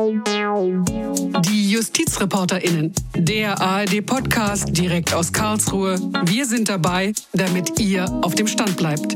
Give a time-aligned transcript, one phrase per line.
[0.00, 5.98] Die JustizreporterInnen, der ARD-Podcast direkt aus Karlsruhe.
[6.24, 9.14] Wir sind dabei, damit ihr auf dem Stand bleibt.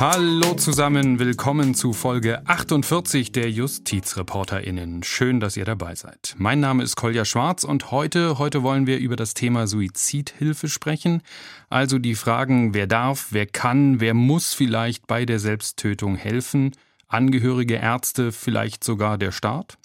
[0.00, 5.02] Hallo zusammen, willkommen zu Folge 48 der JustizreporterInnen.
[5.02, 6.36] Schön, dass ihr dabei seid.
[6.38, 11.20] Mein Name ist Kolja Schwarz und heute, heute wollen wir über das Thema Suizidhilfe sprechen.
[11.68, 16.72] Also die Fragen, wer darf, wer kann, wer muss vielleicht bei der Selbsttötung helfen,
[17.08, 19.78] Angehörige, Ärzte, vielleicht sogar der Staat?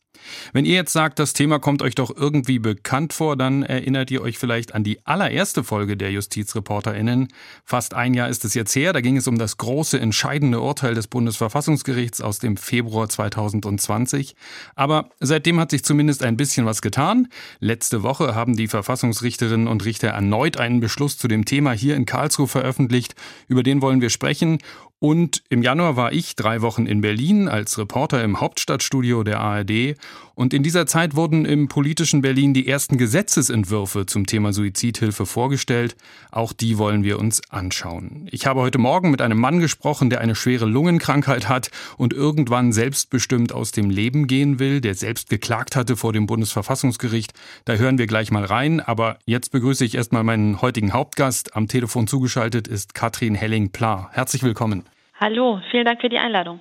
[0.54, 4.22] Wenn ihr jetzt sagt, das Thema kommt euch doch irgendwie bekannt vor, dann erinnert ihr
[4.22, 7.30] euch vielleicht an die allererste Folge der JustizreporterInnen.
[7.66, 8.94] Fast ein Jahr ist es jetzt her.
[8.94, 14.36] Da ging es um das große, entscheidende Urteil des Bundesverfassungsgerichts aus dem Februar 2020.
[14.76, 17.28] Aber seitdem hat sich zumindest ein bisschen was getan.
[17.60, 22.06] Letzte Woche haben die Verfassungsrichterinnen und Richter erneut einen Beschluss zu dem Thema hier in
[22.06, 23.16] Karlsruhe veröffentlicht.
[23.48, 24.60] Über den wollen wir sprechen.
[25.04, 29.96] Und im Januar war ich drei Wochen in Berlin als Reporter im Hauptstadtstudio der ARD.
[30.36, 35.96] Und in dieser Zeit wurden im politischen Berlin die ersten Gesetzesentwürfe zum Thema Suizidhilfe vorgestellt.
[36.30, 38.28] Auch die wollen wir uns anschauen.
[38.30, 42.72] Ich habe heute Morgen mit einem Mann gesprochen, der eine schwere Lungenkrankheit hat und irgendwann
[42.72, 47.34] selbstbestimmt aus dem Leben gehen will, der selbst geklagt hatte vor dem Bundesverfassungsgericht.
[47.66, 48.82] Da hören wir gleich mal rein.
[48.82, 51.56] Aber jetzt begrüße ich erstmal meinen heutigen Hauptgast.
[51.56, 54.12] Am Telefon zugeschaltet ist Katrin Helling-Pla.
[54.12, 54.84] Herzlich willkommen.
[55.24, 56.60] Hallo, vielen Dank für die Einladung.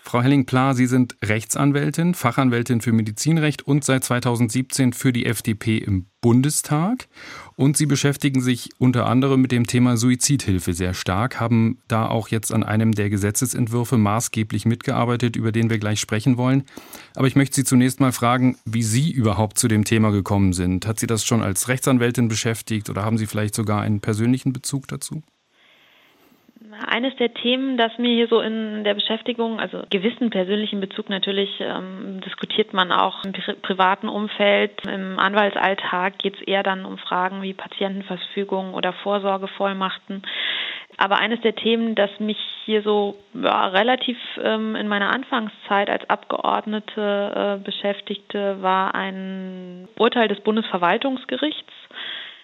[0.00, 6.06] Frau Helling-Pla, Sie sind Rechtsanwältin, Fachanwältin für Medizinrecht und seit 2017 für die FDP im
[6.22, 7.06] Bundestag.
[7.54, 12.28] Und Sie beschäftigen sich unter anderem mit dem Thema Suizidhilfe sehr stark, haben da auch
[12.28, 16.64] jetzt an einem der Gesetzesentwürfe maßgeblich mitgearbeitet, über den wir gleich sprechen wollen.
[17.14, 20.86] Aber ich möchte Sie zunächst mal fragen, wie Sie überhaupt zu dem Thema gekommen sind.
[20.86, 24.88] Hat Sie das schon als Rechtsanwältin beschäftigt oder haben Sie vielleicht sogar einen persönlichen Bezug
[24.88, 25.22] dazu?
[26.86, 31.60] Eines der Themen, das mir hier so in der Beschäftigung, also gewissen persönlichen Bezug natürlich,
[31.60, 34.72] ähm, diskutiert man auch im pri privaten Umfeld.
[34.86, 40.22] Im Anwaltsalltag geht es eher dann um Fragen wie Patientenverfügung oder Vorsorgevollmachten.
[40.98, 46.08] Aber eines der Themen, das mich hier so ja, relativ ähm, in meiner Anfangszeit als
[46.08, 51.72] Abgeordnete äh, beschäftigte, war ein Urteil des Bundesverwaltungsgerichts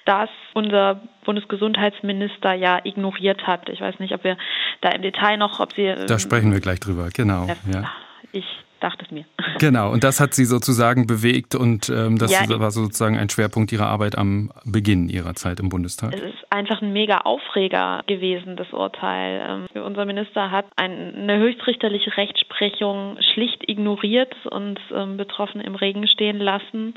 [0.05, 3.69] das unser Bundesgesundheitsminister ja ignoriert hat.
[3.69, 4.37] Ich weiß nicht, ob wir
[4.81, 5.95] da im Detail noch, ob Sie.
[6.07, 7.47] Da sprechen wir gleich drüber, genau.
[7.73, 7.91] Ja.
[8.33, 8.47] Ich
[8.81, 9.25] dachte es mir.
[9.59, 13.71] Genau, und das hat Sie sozusagen bewegt und ähm, das ja, war sozusagen ein Schwerpunkt
[13.71, 16.15] Ihrer Arbeit am Beginn Ihrer Zeit im Bundestag.
[16.15, 19.69] Es ist einfach ein mega Aufreger gewesen, das Urteil.
[19.75, 26.39] Ähm, unser Minister hat eine höchstrichterliche Rechtsprechung schlicht ignoriert und ähm, Betroffene im Regen stehen
[26.39, 26.95] lassen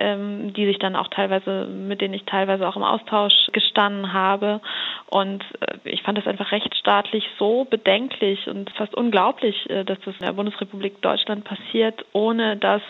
[0.00, 4.60] ähm, die sich dann auch teilweise, mit denen ich teilweise auch im Austausch gestanden habe.
[5.06, 10.14] Und äh, ich fand das einfach rechtsstaatlich so bedenklich und fast unglaublich, äh, dass das
[10.18, 12.82] in der Bundesrepublik Deutschland passiert, ohne dass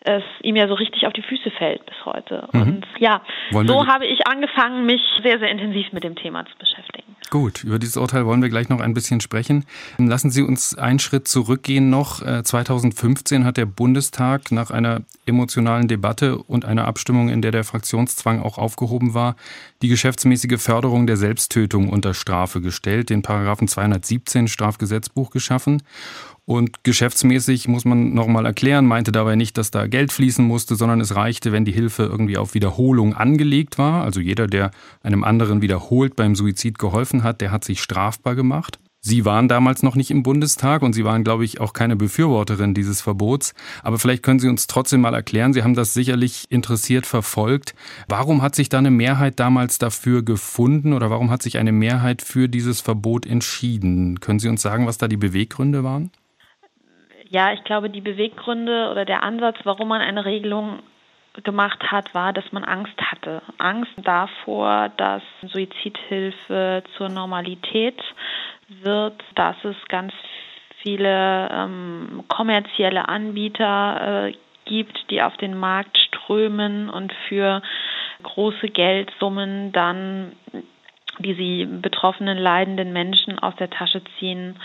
[0.00, 2.48] es ihm ja so richtig auf die Füße fällt bis heute.
[2.52, 2.62] Mhm.
[2.62, 3.20] Und ja,
[3.50, 7.16] Wollen so habe ich angefangen, mich sehr, sehr intensiv mit dem Thema zu beschäftigen.
[7.30, 9.66] Gut, über dieses Urteil wollen wir gleich noch ein bisschen sprechen.
[9.98, 12.22] Lassen Sie uns einen Schritt zurückgehen noch.
[12.42, 17.64] 2015 äh, hat der Bundestag nach einer emotionalen Debatte und einer Abstimmung, in der der
[17.64, 19.36] Fraktionszwang auch aufgehoben war,
[19.82, 25.82] die geschäftsmäßige Förderung der Selbsttötung unter Strafe gestellt, den Paragraphen 217 Strafgesetzbuch geschaffen.
[26.48, 30.98] Und geschäftsmäßig muss man nochmal erklären, meinte dabei nicht, dass da Geld fließen musste, sondern
[30.98, 34.02] es reichte, wenn die Hilfe irgendwie auf Wiederholung angelegt war.
[34.02, 34.70] Also jeder, der
[35.02, 38.78] einem anderen wiederholt beim Suizid geholfen hat, der hat sich strafbar gemacht.
[39.02, 42.72] Sie waren damals noch nicht im Bundestag und Sie waren, glaube ich, auch keine Befürworterin
[42.72, 43.52] dieses Verbots.
[43.82, 47.74] Aber vielleicht können Sie uns trotzdem mal erklären, Sie haben das sicherlich interessiert verfolgt.
[48.08, 52.22] Warum hat sich da eine Mehrheit damals dafür gefunden oder warum hat sich eine Mehrheit
[52.22, 54.20] für dieses Verbot entschieden?
[54.20, 56.10] Können Sie uns sagen, was da die Beweggründe waren?
[57.30, 60.80] Ja, ich glaube, die Beweggründe oder der Ansatz, warum man eine Regelung
[61.44, 63.42] gemacht hat, war, dass man Angst hatte.
[63.58, 68.02] Angst davor, dass Suizidhilfe zur Normalität
[68.68, 70.12] wird, dass es ganz
[70.82, 74.32] viele ähm, kommerzielle Anbieter äh,
[74.64, 77.62] gibt, die auf den Markt strömen und für
[78.22, 80.32] große Geldsummen dann
[81.20, 84.56] die sie betroffenen leidenden Menschen aus der Tasche ziehen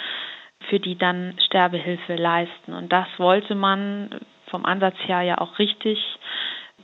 [0.70, 2.74] für die dann Sterbehilfe leisten.
[2.74, 6.00] Und das wollte man vom Ansatz her ja auch richtig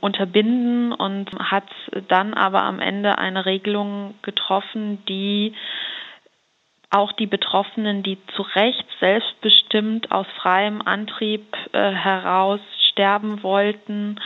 [0.00, 1.68] unterbinden und hat
[2.08, 5.54] dann aber am Ende eine Regelung getroffen, die
[6.90, 12.60] auch die Betroffenen, die zu Recht selbstbestimmt aus freiem Antrieb äh, heraus
[12.90, 14.16] sterben wollten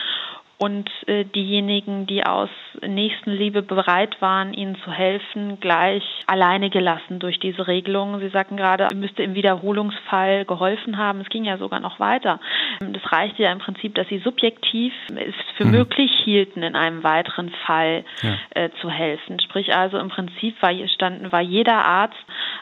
[0.57, 2.49] und äh, diejenigen, die aus
[2.81, 8.19] Nächstenliebe bereit waren, ihnen zu helfen, gleich alleine gelassen durch diese Regelung.
[8.19, 11.19] Sie sagten gerade, müsste im Wiederholungsfall geholfen haben.
[11.19, 12.39] Es ging ja sogar noch weiter.
[12.79, 15.71] Das reichte ja im Prinzip, dass sie subjektiv es für mhm.
[15.71, 18.35] möglich hielten, in einem weiteren Fall ja.
[18.51, 19.41] äh, zu helfen.
[19.41, 22.15] Sprich also im Prinzip war, standen, war jeder Arzt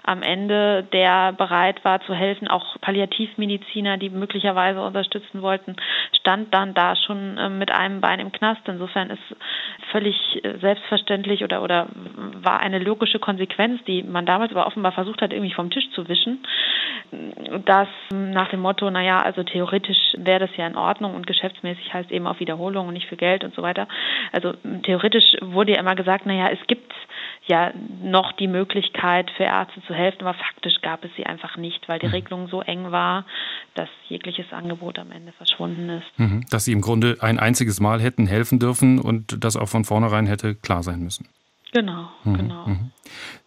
[0.04, 5.76] am Ende, der bereit war zu helfen, auch Palliativmediziner, die möglicherweise unterstützen wollten,
[6.20, 8.62] stand dann da schon äh, mit einem Bein im Knast.
[8.68, 9.22] Insofern ist
[9.92, 10.16] völlig
[10.62, 11.88] selbstverständlich oder, oder
[12.42, 16.08] war eine logische Konsequenz, die man damals aber offenbar versucht hat, irgendwie vom Tisch zu
[16.08, 16.44] wischen,
[17.66, 22.12] dass nach dem Motto, naja, also theoretisch wäre das ja in Ordnung und geschäftsmäßig heißt
[22.12, 23.88] eben auf Wiederholung und nicht für Geld und so weiter.
[24.32, 24.54] Also
[24.84, 26.94] theoretisch wurde ja immer gesagt, naja, es gibt
[27.48, 31.88] ja noch die Möglichkeit für Ärzte zu helfen, aber faktisch gab es sie einfach nicht,
[31.90, 32.14] weil die mhm.
[32.14, 33.26] Regelung so eng war,
[33.76, 36.20] dass jegliches Angebot am Ende verschwunden ist.
[36.20, 36.46] Mhm.
[36.50, 40.26] Dass sie im Grunde ein einziges Mal hätten helfen dürfen und das auch von vornherein
[40.26, 41.28] hätte klar sein müssen.
[41.74, 42.34] Genau, mhm.
[42.36, 42.68] genau.
[42.68, 42.92] Mhm.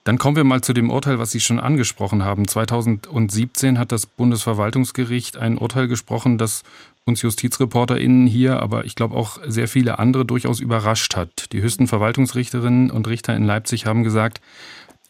[0.05, 2.47] Dann kommen wir mal zu dem Urteil, was Sie schon angesprochen haben.
[2.47, 6.65] 2017 hat das Bundesverwaltungsgericht ein Urteil gesprochen, das
[7.06, 11.53] uns JustizreporterInnen hier, aber ich glaube auch sehr viele andere durchaus überrascht hat.
[11.53, 14.41] Die höchsten Verwaltungsrichterinnen und Richter in Leipzig haben gesagt,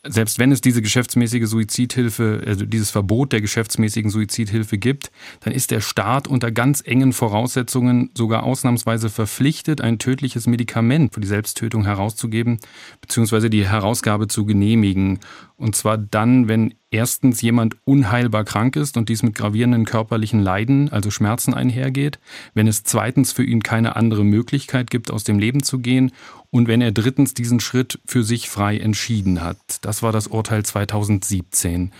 [0.08, 5.10] selbst wenn es diese geschäftsmäßige Suizidhilfe, also dieses Verbot der geschäftsmäßigen Suizidhilfe gibt,
[5.40, 11.20] dann ist der Staat unter ganz engen Voraussetzungen sogar ausnahmsweise verpflichtet, ein tödliches Medikament für
[11.20, 12.58] die Selbsttötung herauszugeben,
[13.00, 15.20] beziehungsweise die Herausgabe zu genehmigen.
[15.58, 20.92] Und zwar dann, wenn erstens jemand unheilbar krank ist und dies mit gravierenden körperlichen Leiden,
[20.92, 22.18] also Schmerzen einhergeht,
[22.52, 26.12] wenn es zweitens für ihn keine andere Möglichkeit gibt, aus dem Leben zu gehen
[26.50, 29.58] und wenn er drittens diesen Schritt für sich frei entschieden hat.
[29.82, 31.92] Das war das Urteil 2017.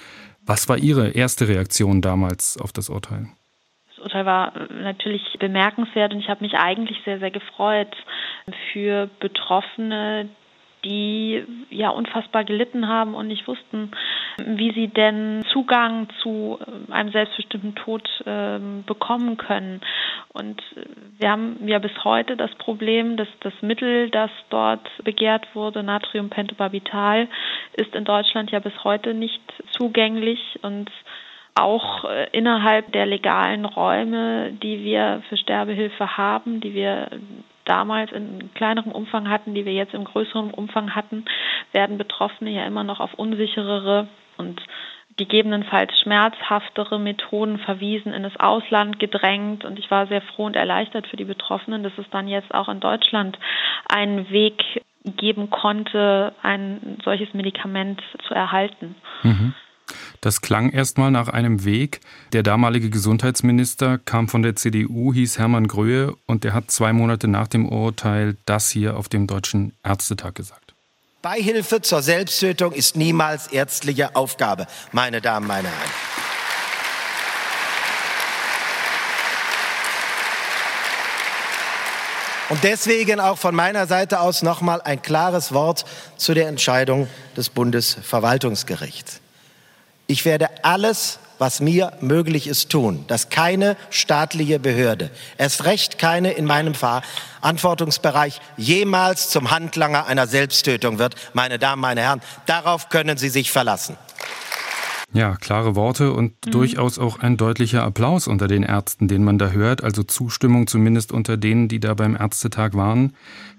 [0.45, 3.27] Was war Ihre erste Reaktion damals auf das Urteil?
[3.89, 7.97] Das Urteil war natürlich bemerkenswert und ich habe mich eigentlich sehr, sehr gefreut
[8.73, 10.29] für Betroffene,
[10.87, 13.91] die ja unfassbar gelitten haben und nicht wussten,
[14.39, 19.81] wie sie denn Zugang zu äh, einem selbstbestimmten Tod äh, bekommen können.
[20.33, 20.63] Und
[21.19, 27.27] wir haben ja bis heute das Problem, dass das Mittel, das dort begehrt wurde, Natriumpentobarbital,
[27.73, 29.43] ist in Deutschland ja bis heute nicht
[29.73, 30.91] zugänglich und
[31.55, 37.09] auch äh, innerhalb der legalen Räume, die wir für Sterbehilfe haben, die wir
[37.67, 41.25] damals in kleinerem Umfang hatten, die wir jetzt im größeren Umfang hatten,
[41.73, 44.09] werden Betroffene ja immer noch auf unsicherere
[44.39, 44.61] und
[45.17, 49.65] gegebenenfalls schmerzhaftere Methoden verwiesen, in das Ausland gedrängt.
[49.65, 52.69] Und ich war sehr froh und erleichtert für die Betroffenen, dass es dann jetzt auch
[52.69, 53.39] in Deutschland
[53.89, 54.63] einen Weg
[55.05, 58.95] geben konnte, ein solches Medikament zu erhalten.
[59.23, 59.55] Mhm.
[60.21, 62.01] Das klang erstmal nach einem Weg.
[62.33, 67.29] Der damalige Gesundheitsminister kam von der CDU, hieß Hermann Gröhe und der hat zwei Monate
[67.29, 70.75] nach dem Urteil das hier auf dem Deutschen Ärztetag gesagt.
[71.23, 75.91] Beihilfe zur Selbsttötung ist niemals ärztliche Aufgabe, meine Damen, meine Herren.
[82.49, 85.85] Und deswegen auch von meiner Seite aus nochmal ein klares Wort
[86.17, 89.21] zu der Entscheidung des Bundesverwaltungsgerichts.
[90.09, 96.33] Ich werde alles, was mir möglich ist, tun, dass keine staatliche Behörde, erst recht keine
[96.33, 101.15] in meinem Verantwortungsbereich, jemals zum Handlanger einer Selbsttötung wird.
[101.33, 103.97] Meine Damen, meine Herren, darauf können Sie sich verlassen.
[105.13, 106.51] Ja, klare Worte und mhm.
[106.51, 111.13] durchaus auch ein deutlicher Applaus unter den Ärzten, den man da hört, also Zustimmung zumindest
[111.13, 113.13] unter denen, die da beim Ärztetag waren.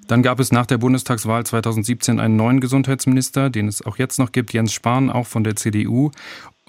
[0.08, 4.32] Dann gab es nach der Bundestagswahl 2017 einen neuen Gesundheitsminister, den es auch jetzt noch
[4.32, 6.12] gibt, Jens Spahn, auch von der CDU.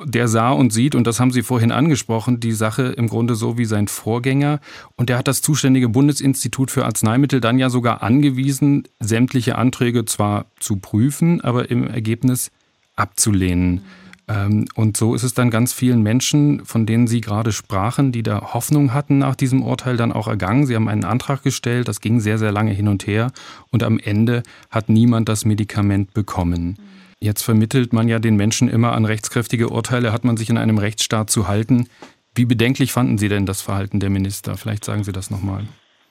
[0.05, 3.59] Der sah und sieht, und das haben Sie vorhin angesprochen, die Sache im Grunde so
[3.59, 4.61] wie sein Vorgänger.
[4.97, 10.47] Und der hat das zuständige Bundesinstitut für Arzneimittel dann ja sogar angewiesen, sämtliche Anträge zwar
[10.61, 12.51] zu prüfen, aber im Ergebnis
[12.95, 13.83] abzulehnen.
[14.29, 18.23] Ähm, und so ist es dann ganz vielen Menschen, von denen Sie gerade sprachen, die
[18.23, 20.67] da Hoffnung hatten nach diesem Urteil, dann auch ergangen.
[20.67, 23.33] Sie haben einen Antrag gestellt, das ging sehr, sehr lange hin und her
[23.71, 26.77] und am Ende hat niemand das Medikament bekommen.
[27.21, 30.79] Jetzt vermittelt man ja den Menschen immer an rechtskräftige Urteile, hat man sich in einem
[30.79, 31.89] Rechtsstaat zu halten.
[32.35, 34.57] Wie bedenklich fanden Sie denn das Verhalten der Minister?
[34.57, 35.67] Vielleicht sagen Sie das nochmal.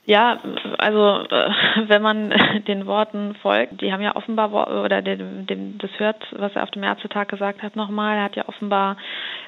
[0.08, 0.38] Ja,
[0.78, 1.50] also äh,
[1.86, 2.32] wenn man
[2.66, 4.50] den Worten folgt, die haben ja offenbar
[4.82, 8.34] oder dem, dem das hört, was er auf dem Ärztetag gesagt hat nochmal, er hat
[8.34, 8.96] ja offenbar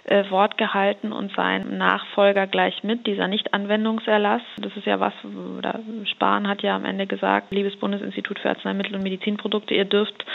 [0.04, 4.42] äh, Wort gehalten und sein Nachfolger gleich mit, dieser Nichtanwendungserlass.
[4.58, 5.14] Das ist ja was,
[5.56, 10.26] oder Spahn hat ja am Ende gesagt, liebes Bundesinstitut für Arzneimittel und Medizinprodukte, ihr dürft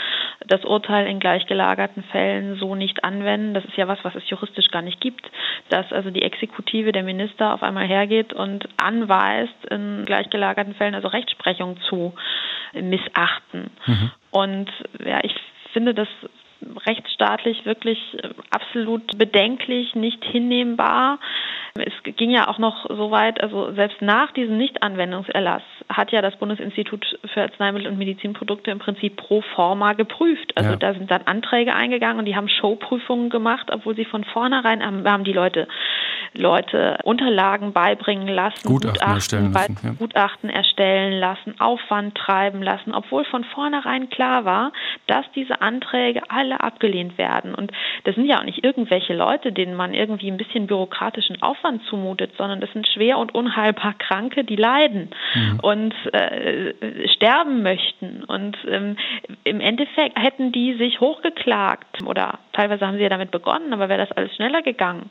[0.48, 3.54] das Urteil in gleichgelagerten Fällen so nicht anwenden.
[3.54, 5.30] Das ist ja was, was es juristisch gar nicht gibt,
[5.68, 11.08] dass also die Exekutive, der Minister auf einmal hergeht und anweist, in gleichgelagerten Fällen also
[11.08, 12.14] Rechtsprechung zu
[12.72, 13.70] missachten.
[13.86, 14.10] Mhm.
[14.30, 14.70] Und
[15.04, 15.34] ja, ich
[15.72, 16.08] finde das
[16.86, 17.98] rechtsstaatlich wirklich
[18.50, 21.18] absolut bedenklich, nicht hinnehmbar.
[21.74, 26.36] Es ging ja auch noch so weit, also selbst nach diesem Nichtanwendungserlass hat ja das
[26.36, 30.56] Bundesinstitut für Arzneimittel und Medizinprodukte im Prinzip pro forma geprüft.
[30.56, 30.76] Also ja.
[30.76, 35.06] da sind dann Anträge eingegangen und die haben Showprüfungen gemacht, obwohl sie von vornherein haben,
[35.06, 35.68] haben die Leute
[36.32, 39.92] Leute Unterlagen beibringen lassen, Gutachten, Gutachten erstellen lassen, ja.
[39.92, 44.72] Gutachten erstellen lassen, Aufwand treiben lassen, obwohl von vornherein klar war,
[45.06, 47.54] dass diese Anträge alle abgelehnt werden.
[47.54, 47.72] Und
[48.04, 52.32] das sind ja auch nicht irgendwelche Leute, denen man irgendwie ein bisschen bürokratischen Aufwand zumutet,
[52.36, 55.60] sondern das sind schwer und unheilbar Kranke, die leiden mhm.
[55.60, 58.24] und äh, sterben möchten.
[58.24, 58.96] Und ähm,
[59.44, 64.04] im Endeffekt hätten die sich hochgeklagt oder teilweise haben sie ja damit begonnen, aber wäre
[64.06, 65.10] das alles schneller gegangen,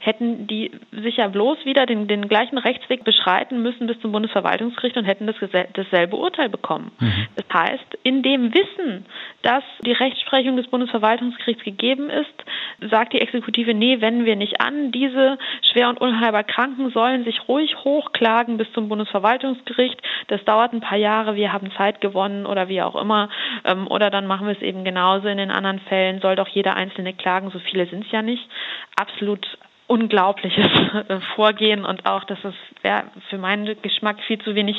[0.00, 4.96] hätten die sich ja bloß wieder den, den gleichen Rechtsweg beschreiten müssen bis zum Bundesverwaltungsgericht
[4.96, 5.36] und hätten das,
[5.74, 6.92] dasselbe Urteil bekommen.
[6.98, 7.26] Mhm.
[7.36, 9.06] Das heißt, in dem Wissen,
[9.42, 12.44] dass die Rechtsprechung des Bundesverwaltungsgerichts gegeben ist,
[12.90, 14.92] sagt die Exekutive, nee, wenden wir nicht an.
[14.92, 15.38] Diese
[15.72, 20.00] schwer und unheilbar Kranken sollen sich ruhig hochklagen bis zum Bundesverwaltungsgericht.
[20.28, 23.28] Das dauert ein paar Jahre, wir haben Zeit gewonnen oder wie auch immer.
[23.64, 26.20] Ähm, oder dann machen wir es eben genauso in den anderen Fällen.
[26.20, 28.48] Soll doch jeder einzelne klagen, so viele sind es ja nicht.
[28.96, 29.46] Absolut
[29.88, 30.66] unglaubliches
[31.36, 32.54] Vorgehen und auch, dass es
[33.30, 34.76] für meinen Geschmack viel zu wenig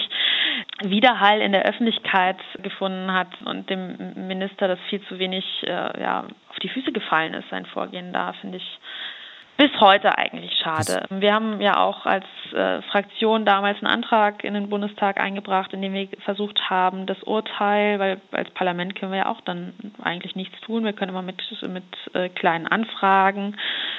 [0.83, 6.25] Widerhall in der Öffentlichkeit gefunden hat und dem Minister das viel zu wenig äh, ja,
[6.49, 8.79] auf die Füße gefallen ist, sein Vorgehen da, finde ich
[9.57, 11.05] bis heute eigentlich schade.
[11.09, 15.81] Wir haben ja auch als äh, Fraktion damals einen Antrag in den Bundestag eingebracht, in
[15.81, 20.35] dem wir versucht haben, das Urteil, weil als Parlament können wir ja auch dann eigentlich
[20.35, 20.85] nichts tun.
[20.85, 21.83] Wir können immer mit, mit
[22.13, 23.57] äh, kleinen Anfragen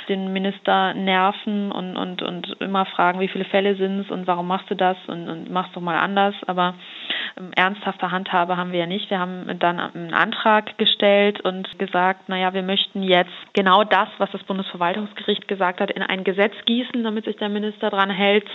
[0.09, 4.47] den Minister nerven und, und, und immer fragen, wie viele Fälle sind es und warum
[4.47, 6.35] machst du das und, und machst doch mal anders.
[6.47, 6.75] Aber
[7.39, 9.11] ähm, ernsthafte Handhabe haben wir ja nicht.
[9.11, 14.31] Wir haben dann einen Antrag gestellt und gesagt, naja, wir möchten jetzt genau das, was
[14.33, 18.47] das Bundesverwaltungsgericht gesagt hat, in ein Gesetz gießen, damit sich der Minister dran hält.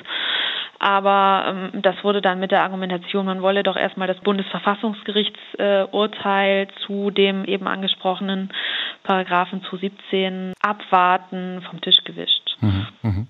[0.79, 6.67] Aber ähm, das wurde dann mit der Argumentation, man wolle doch erstmal das Bundesverfassungsgerichtsurteil äh,
[6.85, 8.51] zu dem eben angesprochenen
[9.03, 12.57] Paragraphen zu 17 abwarten, vom Tisch gewischt.
[12.59, 13.25] Mhm, mh.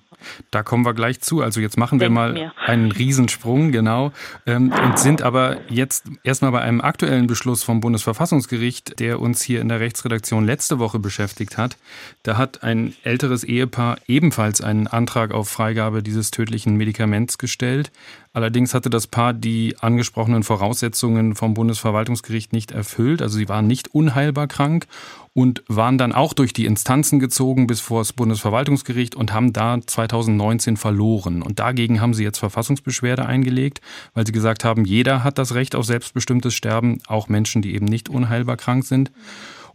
[0.51, 1.42] Da kommen wir gleich zu.
[1.42, 2.53] Also jetzt machen wir Denk mal mir.
[2.65, 4.12] einen Riesensprung, genau.
[4.46, 9.62] Ähm, und sind aber jetzt erstmal bei einem aktuellen Beschluss vom Bundesverfassungsgericht, der uns hier
[9.62, 11.77] in der Rechtsredaktion letzte Woche beschäftigt hat.
[12.24, 17.92] Da hat ein älteres Ehepaar ebenfalls einen Antrag auf Freigabe dieses tödlichen Medikaments gestellt.
[18.34, 23.22] Allerdings hatte das Paar die angesprochenen Voraussetzungen vom Bundesverwaltungsgericht nicht erfüllt.
[23.22, 24.88] Also sie waren nicht unheilbar krank
[25.34, 29.80] und waren dann auch durch die Instanzen gezogen bis vor das Bundesverwaltungsgericht und haben da
[29.82, 31.42] 2019 verloren.
[31.42, 33.82] Und dagegen haben sie jetzt Verfassungsbeschwerde eingelegt,
[34.13, 37.86] weil sie gesagt haben, jeder hat das Recht auf selbstbestimmtes Sterben, auch Menschen, die eben
[37.86, 39.12] nicht unheilbar krank sind.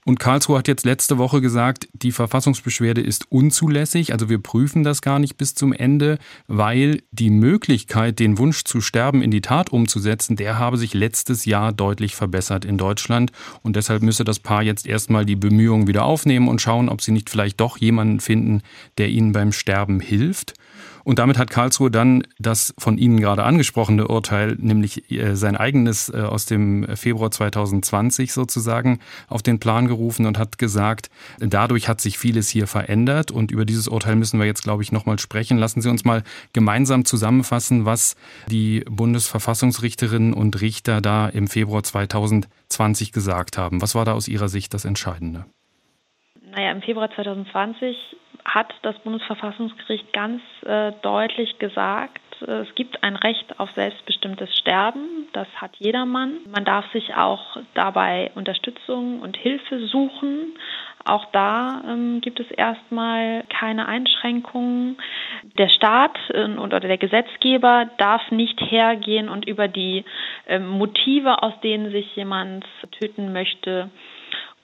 [0.09, 4.15] Und Karlsruhe hat jetzt letzte Woche gesagt, die Verfassungsbeschwerde ist unzulässig.
[4.15, 8.81] Also wir prüfen das gar nicht bis zum Ende, weil die Möglichkeit, den Wunsch zu
[8.81, 13.33] sterben in die Tat umzusetzen, der habe sich letztes Jahr deutlich verbessert in Deutschland.
[13.63, 17.13] Und deshalb müsse das Paar jetzt erstmal die Bemühungen wieder aufnehmen und schauen, ob sie
[17.13, 18.63] nicht vielleicht doch jemanden finden,
[18.97, 20.55] der ihnen beim Sterben hilft.
[21.05, 26.09] Und damit hat Karlsruhe dann das von Ihnen gerade angesprochene Urteil, nämlich äh, sein eigenes
[26.09, 32.01] äh, aus dem Februar 2020 sozusagen, auf den Plan gerufen und hat gesagt, dadurch hat
[32.01, 35.59] sich vieles hier verändert und über dieses Urteil müssen wir jetzt, glaube ich, nochmal sprechen.
[35.59, 38.17] Lassen Sie uns mal gemeinsam zusammenfassen, was
[38.49, 43.83] die Bundesverfassungsrichterinnen und Richter da im Februar 2020 gesagt haben.
[43.83, 45.45] Was war da aus Ihrer Sicht das Entscheidende?
[46.51, 47.97] Naja, im Februar 2020
[48.49, 55.29] hat das Bundesverfassungsgericht ganz äh, deutlich gesagt, äh, es gibt ein Recht auf selbstbestimmtes Sterben.
[55.33, 56.39] Das hat jedermann.
[56.51, 60.55] Man darf sich auch dabei Unterstützung und Hilfe suchen.
[61.05, 64.99] Auch da ähm, gibt es erstmal keine Einschränkungen.
[65.57, 70.05] Der Staat äh, oder der Gesetzgeber darf nicht hergehen und über die
[70.47, 72.65] äh, Motive, aus denen sich jemand
[72.99, 73.91] töten möchte,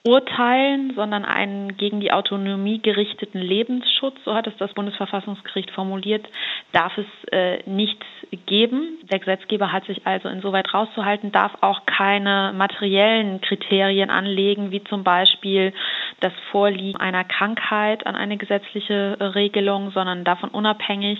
[0.05, 6.27] urteilen, sondern einen gegen die Autonomie gerichteten Lebensschutz, so hat es das Bundesverfassungsgericht formuliert,
[6.71, 7.97] darf es äh, nicht
[8.45, 8.99] geben.
[9.11, 15.03] Der Gesetzgeber hat sich also insoweit rauszuhalten, darf auch keine materiellen Kriterien anlegen, wie zum
[15.03, 15.73] Beispiel
[16.19, 21.19] das Vorliegen einer Krankheit an eine gesetzliche Regelung, sondern davon unabhängig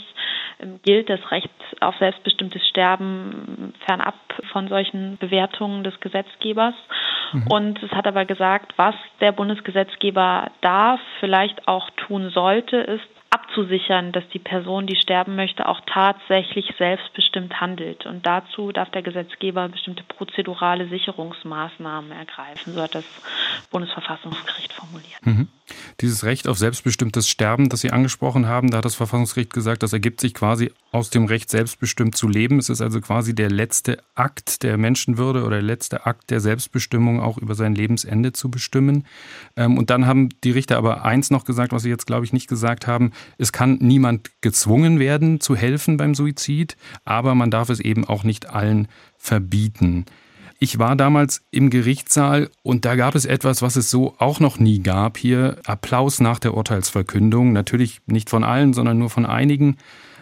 [0.60, 1.50] äh, gilt das Recht
[1.80, 4.14] auf selbstbestimmtes Sterben fernab
[4.52, 6.76] von solchen Bewertungen des Gesetzgebers.
[7.34, 7.48] Mhm.
[7.48, 14.12] Und es hat aber gesagt, was der Bundesgesetzgeber darf, vielleicht auch tun sollte, ist abzusichern,
[14.12, 18.06] dass die Person, die sterben möchte, auch tatsächlich selbstbestimmt handelt.
[18.06, 23.06] Und dazu darf der Gesetzgeber bestimmte prozedurale Sicherungsmaßnahmen ergreifen, so hat das
[23.72, 25.26] Bundesverfassungsgericht formuliert.
[25.26, 25.50] Mhm.
[26.02, 29.94] Dieses Recht auf selbstbestimmtes Sterben, das Sie angesprochen haben, da hat das Verfassungsgericht gesagt, das
[29.94, 32.60] ergibt sich quasi aus dem Recht, selbstbestimmt zu leben.
[32.60, 37.20] Es ist also quasi der letzte Akt der Menschenwürde oder der letzte Akt der Selbstbestimmung,
[37.20, 39.06] auch über sein Lebensende zu bestimmen.
[39.56, 42.34] Ähm, und dann haben die Richter aber eins noch gesagt, was Sie jetzt, glaube ich,
[42.34, 43.12] nicht gesagt haben.
[43.38, 48.24] Es kann niemand gezwungen werden, zu helfen beim Suizid, aber man darf es eben auch
[48.24, 50.06] nicht allen verbieten.
[50.58, 54.58] Ich war damals im Gerichtssaal und da gab es etwas, was es so auch noch
[54.58, 55.58] nie gab hier.
[55.66, 57.52] Applaus nach der Urteilsverkündung.
[57.52, 59.78] Natürlich nicht von allen, sondern nur von einigen.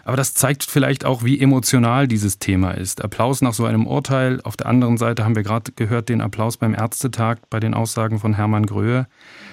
[0.06, 3.04] Aber das zeigt vielleicht auch, wie emotional dieses Thema ist.
[3.04, 4.42] Applaus nach so einem Urteil.
[4.44, 8.20] Auf der anderen Seite haben wir gerade gehört den Applaus beim Ärztetag bei den Aussagen
[8.20, 9.08] von Hermann Gröhe.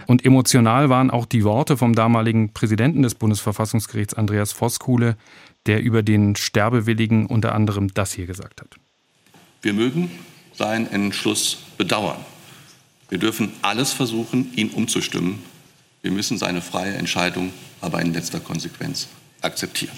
[0.08, 5.16] Und emotional waren auch die Worte vom damaligen Präsidenten des Bundesverfassungsgerichts, Andreas Voskuhle,
[5.66, 8.76] der über den Sterbewilligen unter anderem das hier gesagt hat.
[9.62, 10.10] Wir mögen
[10.61, 12.23] seinen Entschluss bedauern.
[13.09, 15.38] Wir dürfen alles versuchen, ihn umzustimmen.
[16.02, 17.50] Wir müssen seine freie Entscheidung
[17.81, 19.09] aber in letzter Konsequenz
[19.40, 19.97] akzeptieren.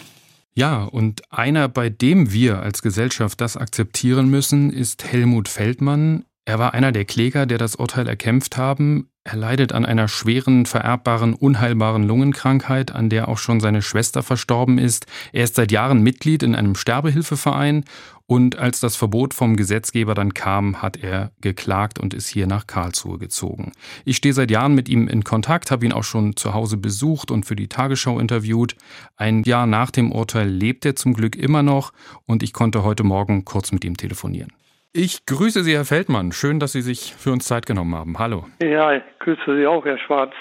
[0.55, 6.25] Ja, und einer, bei dem wir als Gesellschaft das akzeptieren müssen, ist Helmut Feldmann.
[6.45, 9.09] Er war einer der Kläger, der das Urteil erkämpft haben.
[9.25, 14.79] Er leidet an einer schweren, vererbbaren, unheilbaren Lungenkrankheit, an der auch schon seine Schwester verstorben
[14.79, 15.07] ist.
[15.33, 17.85] Er ist seit Jahren Mitglied in einem Sterbehilfeverein
[18.27, 22.67] und als das Verbot vom Gesetzgeber dann kam, hat er geklagt und ist hier nach
[22.67, 23.71] Karlsruhe gezogen.
[24.05, 27.31] Ich stehe seit Jahren mit ihm in Kontakt, habe ihn auch schon zu Hause besucht
[27.31, 28.75] und für die Tagesschau interviewt.
[29.17, 31.93] Ein Jahr nach dem Urteil lebt er zum Glück immer noch
[32.27, 34.53] und ich konnte heute Morgen kurz mit ihm telefonieren.
[34.95, 36.33] Ich grüße Sie, Herr Feldmann.
[36.33, 38.19] Schön, dass Sie sich für uns Zeit genommen haben.
[38.19, 38.45] Hallo.
[38.63, 40.35] Ja, ich grüße Sie auch, Herr Schwarz.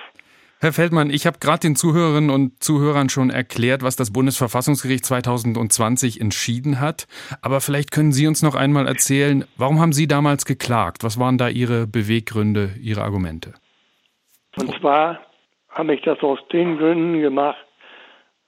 [0.60, 6.20] Herr Feldmann, ich habe gerade den Zuhörerinnen und Zuhörern schon erklärt, was das Bundesverfassungsgericht 2020
[6.20, 7.08] entschieden hat.
[7.41, 11.05] Aber vielleicht können Sie uns noch einmal erzählen, warum haben Sie damals geklagt?
[11.05, 13.53] Was waren da Ihre Beweggründe, Ihre Argumente?
[14.58, 15.22] Und zwar
[15.70, 17.65] habe ich das aus den Gründen gemacht,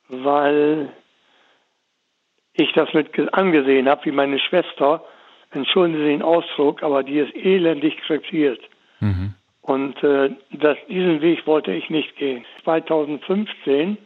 [0.10, 0.91] weil
[2.51, 5.05] ich das mit angesehen habe, wie meine Schwester
[5.54, 8.60] entschuldigen Sie den Ausdruck, aber die ist elendig krepiert.
[9.00, 9.34] Mhm.
[9.62, 12.46] Und äh, das, diesen Weg wollte ich nicht gehen.
[12.63, 13.98] 2015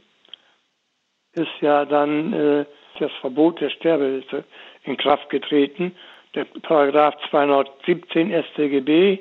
[1.33, 2.65] ist ja dann äh,
[2.99, 4.43] das Verbot der Sterbehilfe
[4.83, 5.93] in Kraft getreten,
[6.35, 9.19] der Paragraph 217 StGB.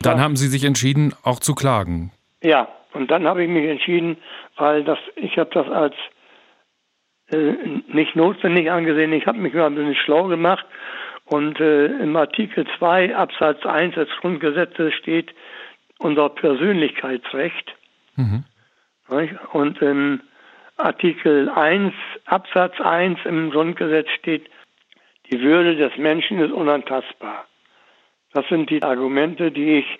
[0.00, 2.12] Dann haben Sie sich entschieden, auch zu klagen.
[2.42, 4.18] Ja, und dann habe ich mich entschieden,
[4.56, 5.94] weil das, ich habe das als
[7.30, 7.54] äh,
[7.88, 9.12] nicht notwendig angesehen.
[9.12, 10.66] Ich habe mich mal ein bisschen schlau gemacht
[11.26, 15.34] und äh, im Artikel 2 Absatz 1 des Grundgesetzes steht
[15.98, 17.74] unser Persönlichkeitsrecht.
[18.16, 18.44] Mhm.
[19.52, 20.20] Und im
[20.76, 21.92] Artikel 1
[22.26, 24.48] Absatz 1 im Grundgesetz steht,
[25.30, 27.46] die Würde des Menschen ist unantastbar.
[28.32, 29.98] Das sind die Argumente, die ich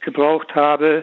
[0.00, 1.02] gebraucht habe.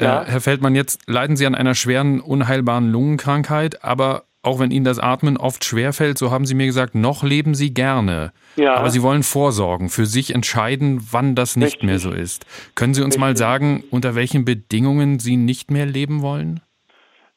[0.00, 0.24] Ja.
[0.24, 4.98] Herr Feldmann, jetzt leiden Sie an einer schweren, unheilbaren Lungenkrankheit, aber auch wenn Ihnen das
[4.98, 8.32] Atmen oft schwerfällt, so haben Sie mir gesagt, noch leben Sie gerne.
[8.56, 8.74] Ja.
[8.74, 11.84] Aber Sie wollen vorsorgen, für sich entscheiden, wann das nicht Richtig.
[11.84, 12.44] mehr so ist.
[12.74, 13.20] Können Sie uns Richtig.
[13.20, 16.60] mal sagen, unter welchen Bedingungen Sie nicht mehr leben wollen?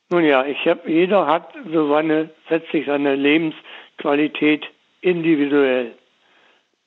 [0.10, 4.65] Nun ja, ich habe, jeder hat so seine, setzt sich seine Lebensqualität
[5.02, 5.94] individuell.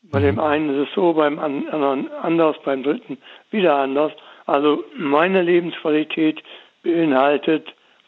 [0.03, 0.25] Bei mhm.
[0.25, 3.19] dem einen ist es so, beim anderen anders, beim dritten
[3.51, 4.13] wieder anders.
[4.47, 6.43] Also meine Lebensqualität
[6.83, 7.67] beinhaltet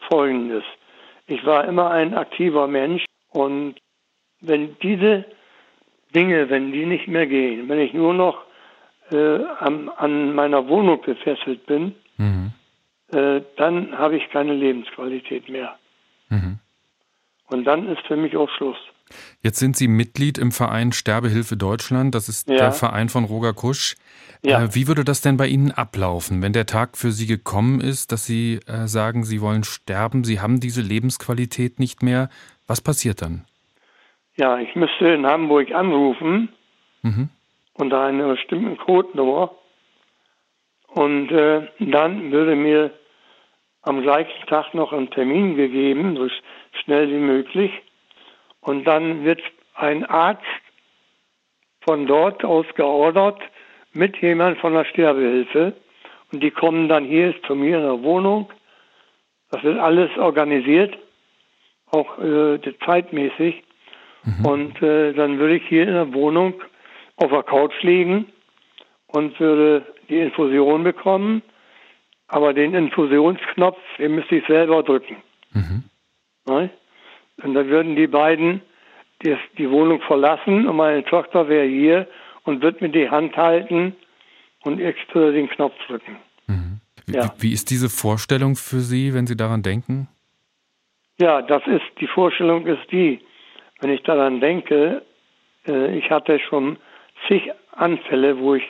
[0.09, 0.63] Folgendes.
[1.31, 3.75] Ich war immer ein aktiver Mensch und
[4.41, 5.23] wenn diese
[6.13, 8.43] Dinge, wenn die nicht mehr gehen, wenn ich nur noch
[9.11, 12.51] äh, an, an, meiner Wohnung befesselt bin, mhm.
[13.13, 15.79] äh, dann habe ich keine Lebensqualität mehr.
[16.27, 16.59] Mhm.
[17.47, 18.79] Und dann ist für mich auch Schluss.
[19.41, 22.15] Jetzt sind Sie Mitglied im Verein Sterbehilfe Deutschland.
[22.15, 22.57] Das ist ja.
[22.57, 23.95] der Verein von Roger Kusch.
[24.43, 24.63] Ja.
[24.63, 28.11] Äh, wie würde das denn bei Ihnen ablaufen, wenn der Tag für Sie gekommen ist,
[28.11, 32.29] dass Sie äh, sagen, Sie wollen sterben, Sie haben diese Lebensqualität nicht mehr?
[32.67, 33.45] Was passiert dann?
[34.37, 36.49] Ja, ich müsste in Hamburg anrufen
[37.01, 37.29] mhm.
[37.73, 39.51] unter einer bestimmten Codenummer
[40.87, 42.91] und äh, dann würde mir
[43.81, 46.27] am gleichen Tag noch ein Termin gegeben, so
[46.83, 47.71] schnell wie möglich.
[48.61, 49.41] Und dann wird
[49.75, 50.43] ein Arzt
[51.83, 53.41] von dort aus geordert
[53.93, 55.73] mit jemand von der Sterbehilfe.
[56.31, 58.51] Und die kommen dann hier zu mir in der Wohnung.
[59.49, 60.97] Das wird alles organisiert,
[61.87, 63.63] auch äh, zeitmäßig.
[64.23, 64.45] Mhm.
[64.45, 66.61] Und äh, dann würde ich hier in der Wohnung
[67.17, 68.27] auf der Couch liegen
[69.07, 71.41] und würde die Infusion bekommen,
[72.27, 75.17] aber den Infusionsknopf, den müsste ich selber drücken.
[75.53, 75.83] Mhm.
[77.43, 78.61] Und dann würden die beiden
[79.23, 82.07] die, die Wohnung verlassen und meine Tochter wäre hier
[82.43, 83.95] und wird mir die Hand halten
[84.63, 86.17] und würde den Knopf drücken.
[86.47, 86.81] Mhm.
[87.05, 87.33] Wie, ja.
[87.39, 90.07] wie ist diese Vorstellung für Sie, wenn Sie daran denken?
[91.19, 93.19] Ja, das ist, die Vorstellung ist die,
[93.79, 95.03] wenn ich daran denke,
[95.67, 96.77] äh, ich hatte schon
[97.27, 98.65] zig Anfälle, wo ich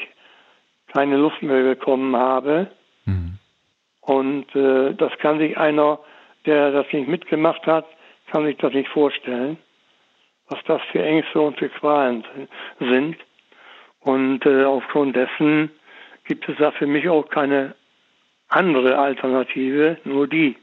[0.88, 2.72] keine Luft mehr bekommen habe.
[3.06, 3.38] Mhm.
[4.02, 6.00] Und äh, das kann sich einer,
[6.46, 7.86] der das nicht mitgemacht hat,
[8.32, 9.58] kann sich das nicht vorstellen,
[10.48, 12.24] was das für Ängste und für Qualen
[12.80, 13.18] sind.
[14.00, 15.72] Und äh, aufgrund dessen
[16.26, 17.76] gibt es da für mich auch keine
[18.48, 20.58] andere Alternative, nur die.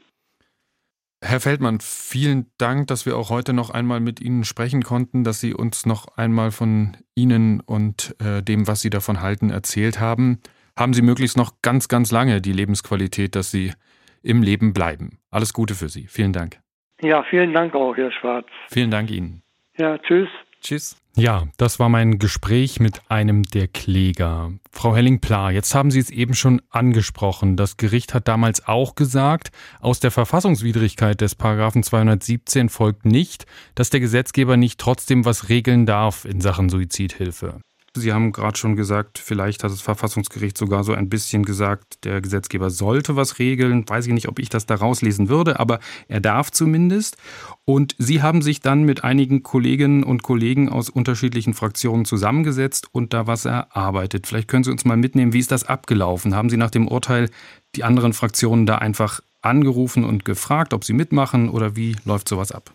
[1.21, 5.41] Herr Feldmann, vielen Dank, dass wir auch heute noch einmal mit Ihnen sprechen konnten, dass
[5.41, 10.39] Sie uns noch einmal von Ihnen und äh, dem, was Sie davon halten, erzählt haben.
[10.77, 13.73] Haben Sie möglichst noch ganz, ganz lange die Lebensqualität, dass Sie
[14.21, 15.19] im Leben bleiben.
[15.29, 16.07] Alles Gute für Sie.
[16.07, 16.61] Vielen Dank.
[17.01, 18.47] Ja, vielen Dank auch, Herr Schwarz.
[18.69, 19.41] Vielen Dank Ihnen.
[19.77, 20.29] Ja, tschüss.
[20.61, 20.97] Tschüss.
[21.15, 24.51] Ja, das war mein Gespräch mit einem der Kläger.
[24.71, 27.57] Frau Helling-Pla, jetzt haben Sie es eben schon angesprochen.
[27.57, 33.89] Das Gericht hat damals auch gesagt, aus der Verfassungswidrigkeit des Paragraphen 217 folgt nicht, dass
[33.89, 37.59] der Gesetzgeber nicht trotzdem was regeln darf in Sachen Suizidhilfe.
[37.99, 42.21] Sie haben gerade schon gesagt, vielleicht hat das Verfassungsgericht sogar so ein bisschen gesagt, der
[42.21, 43.87] Gesetzgeber sollte was regeln.
[43.87, 47.17] Weiß ich nicht, ob ich das da rauslesen würde, aber er darf zumindest.
[47.65, 53.13] Und Sie haben sich dann mit einigen Kolleginnen und Kollegen aus unterschiedlichen Fraktionen zusammengesetzt und
[53.13, 54.25] da was erarbeitet.
[54.25, 56.35] Vielleicht können Sie uns mal mitnehmen, wie ist das abgelaufen?
[56.35, 57.29] Haben Sie nach dem Urteil
[57.75, 62.51] die anderen Fraktionen da einfach angerufen und gefragt, ob sie mitmachen oder wie läuft sowas
[62.51, 62.71] ab?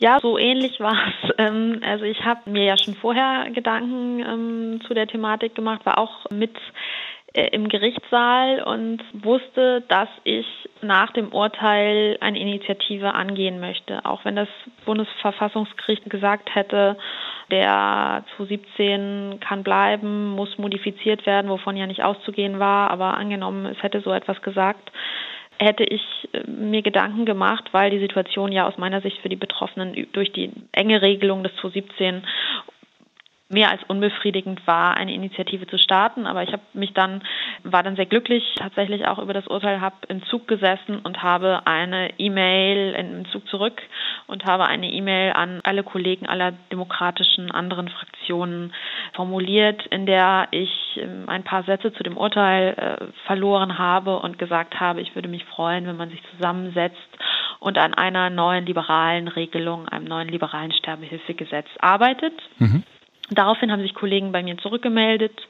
[0.00, 1.30] Ja, so ähnlich war es.
[1.40, 5.96] Ähm, also ich habe mir ja schon vorher Gedanken ähm, zu der Thematik gemacht, war
[5.96, 6.54] auch mit
[7.32, 10.46] äh, im Gerichtssaal und wusste, dass ich
[10.82, 14.04] nach dem Urteil eine Initiative angehen möchte.
[14.04, 14.48] Auch wenn das
[14.84, 16.98] Bundesverfassungsgericht gesagt hätte,
[17.50, 23.82] der 2017 kann bleiben, muss modifiziert werden, wovon ja nicht auszugehen war, aber angenommen, es
[23.82, 24.90] hätte so etwas gesagt,
[25.60, 29.36] hätte ich äh, mir Gedanken gemacht, weil die Situation ja aus meiner Sicht für die
[29.36, 32.22] Betroffenen durch die enge Regelung des 2017
[33.50, 36.26] mehr als unbefriedigend war, eine Initiative zu starten.
[36.26, 37.22] Aber ich habe mich dann,
[37.64, 41.66] war dann sehr glücklich tatsächlich auch über das Urteil, habe im Zug gesessen und habe
[41.66, 43.82] eine E-Mail im Zug zurück
[44.28, 48.72] und habe eine E-Mail an alle Kollegen aller demokratischen anderen Fraktionen
[49.14, 54.38] formuliert, in der ich ähm, ein paar Sätze zu dem Urteil äh, verloren habe und
[54.38, 56.96] gesagt habe, ich würde mich freuen, wenn man sich zusammensetzt
[57.58, 62.34] und an einer neuen liberalen Regelung, einem neuen liberalen Sterbehilfegesetz arbeitet.
[62.58, 62.84] Mhm.
[63.30, 65.40] Daraufhin haben sich Kollegen bei mir zurückgemeldet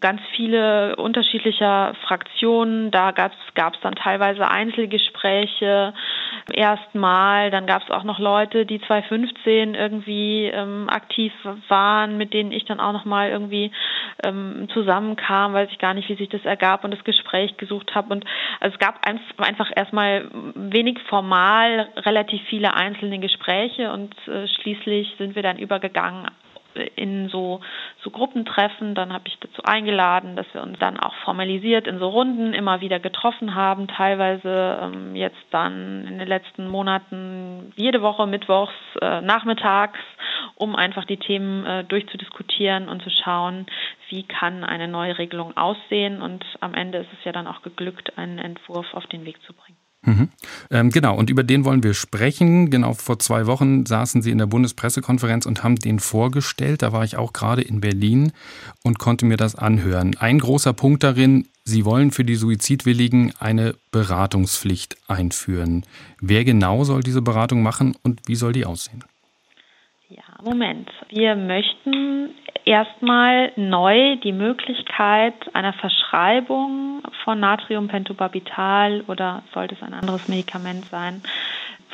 [0.00, 2.90] ganz viele unterschiedlicher Fraktionen.
[2.90, 5.92] Da gab es dann teilweise Einzelgespräche
[6.52, 7.50] erstmal.
[7.50, 11.32] Dann gab es auch noch Leute, die 2015 irgendwie ähm, aktiv
[11.68, 13.72] waren, mit denen ich dann auch noch mal irgendwie
[14.22, 18.14] ähm, zusammenkam, weiß ich gar nicht, wie sich das ergab und das Gespräch gesucht habe.
[18.14, 18.24] Und
[18.60, 25.36] also es gab einfach erstmal wenig formal relativ viele einzelne Gespräche und äh, schließlich sind
[25.36, 26.26] wir dann übergegangen
[26.96, 27.60] in so,
[28.02, 28.94] so Gruppentreffen.
[28.94, 32.80] Dann habe ich dazu eingeladen, dass wir uns dann auch formalisiert in so Runden immer
[32.80, 33.88] wieder getroffen haben.
[33.88, 39.98] Teilweise ähm, jetzt dann in den letzten Monaten jede Woche mittwochs äh, nachmittags,
[40.56, 43.66] um einfach die Themen äh, durchzudiskutieren und zu schauen,
[44.08, 46.22] wie kann eine neue Regelung aussehen.
[46.22, 49.52] Und am Ende ist es ja dann auch geglückt, einen Entwurf auf den Weg zu
[49.52, 49.83] bringen.
[50.04, 50.28] Mhm.
[50.70, 52.70] Ähm, genau, und über den wollen wir sprechen.
[52.70, 56.82] Genau vor zwei Wochen saßen Sie in der Bundespressekonferenz und haben den vorgestellt.
[56.82, 58.32] Da war ich auch gerade in Berlin
[58.82, 60.16] und konnte mir das anhören.
[60.18, 65.86] Ein großer Punkt darin, Sie wollen für die Suizidwilligen eine Beratungspflicht einführen.
[66.20, 69.02] Wer genau soll diese Beratung machen und wie soll die aussehen?
[70.14, 70.88] Ja, Moment.
[71.08, 72.30] Wir möchten
[72.64, 81.20] erstmal neu die Möglichkeit einer Verschreibung von Natriumpentobarbital oder sollte es ein anderes Medikament sein,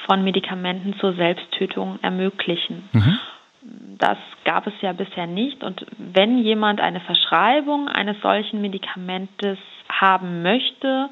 [0.04, 2.90] von Medikamenten zur Selbsttötung ermöglichen.
[2.92, 3.18] Mhm.
[3.96, 5.64] Das gab es ja bisher nicht.
[5.64, 11.09] Und wenn jemand eine Verschreibung eines solchen Medikamentes haben möchte,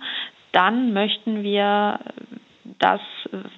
[0.52, 2.00] dann möchten wir
[2.78, 3.00] dass,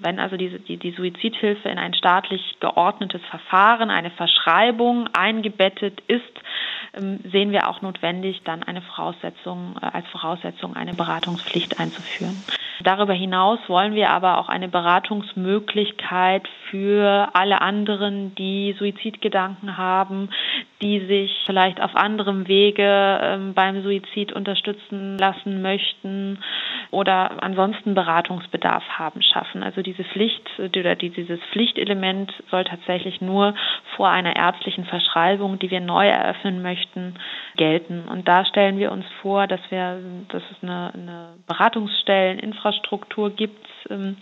[0.00, 6.22] wenn also diese, die, die Suizidhilfe in ein staatlich geordnetes Verfahren, eine Verschreibung eingebettet ist,
[6.94, 12.42] ähm, sehen wir auch notwendig, dann eine Voraussetzung, äh, als Voraussetzung eine Beratungspflicht einzuführen.
[12.82, 20.30] Darüber hinaus wollen wir aber auch eine Beratungsmöglichkeit für alle anderen, die Suizidgedanken haben,
[20.82, 26.38] die sich vielleicht auf anderem Wege ähm, beim Suizid unterstützen lassen möchten
[26.90, 29.62] oder ansonsten Beratungsbedarf haben, schaffen.
[29.62, 33.54] Also diese Pflicht oder dieses Pflichtelement soll tatsächlich nur
[33.96, 37.14] vor einer ärztlichen Verschreibung, die wir neu eröffnen möchten,
[37.56, 38.04] gelten.
[38.08, 44.16] Und da stellen wir uns vor, dass wir, dass es eine, eine Beratungsstelleninfrastruktur gibt, ähm,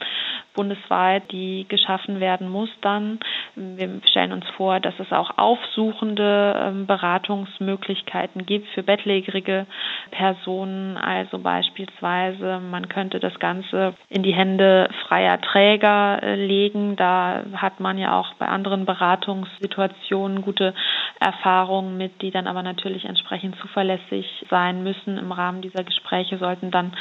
[0.58, 3.20] bundesweit, die geschaffen werden muss dann.
[3.54, 9.66] Wir stellen uns vor, dass es auch aufsuchende ähm, Beratungsmöglichkeiten gibt für bettlägerige
[10.10, 10.96] Personen.
[10.96, 16.96] Also beispielsweise, man könnte das Ganze in die Hände freier Träger äh, legen.
[16.96, 20.74] Da hat man ja auch bei anderen Beratungssituationen gute
[21.20, 25.18] Erfahrungen mit, die dann aber natürlich entsprechend zuverlässig sein müssen.
[25.18, 26.94] Im Rahmen dieser Gespräche sollten dann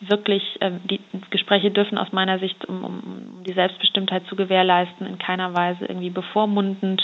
[0.00, 1.00] wirklich, äh, die
[1.30, 3.03] Gespräche dürfen aus meiner Sicht, um, um
[3.46, 7.02] die Selbstbestimmtheit zu gewährleisten, in keiner Weise irgendwie bevormundend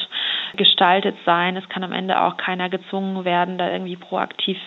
[0.56, 1.56] gestaltet sein.
[1.56, 4.58] Es kann am Ende auch keiner gezwungen werden, da irgendwie proaktiv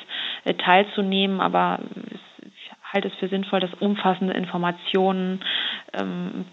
[0.46, 1.80] äh, teilzunehmen, aber
[2.14, 2.20] es
[2.94, 5.42] halte es für sinnvoll, dass umfassende Informationen
[5.94, 6.46] ähm,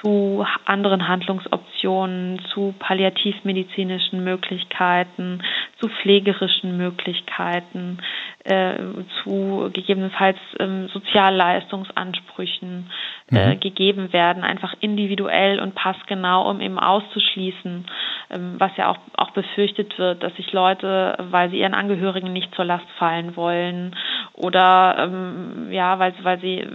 [0.00, 5.42] zu anderen Handlungsoptionen, zu palliativmedizinischen Möglichkeiten,
[5.78, 7.98] zu pflegerischen Möglichkeiten,
[8.44, 8.74] äh,
[9.22, 12.90] zu gegebenenfalls ähm, Sozialleistungsansprüchen
[13.32, 13.60] äh, mhm.
[13.60, 17.86] gegeben werden, einfach individuell und passgenau, um eben auszuschließen,
[18.30, 22.54] ähm, was ja auch, auch befürchtet wird, dass sich Leute, weil sie ihren Angehörigen nicht
[22.54, 23.96] zur Last fallen wollen
[24.34, 26.66] oder ähm, ja, weil, weil sie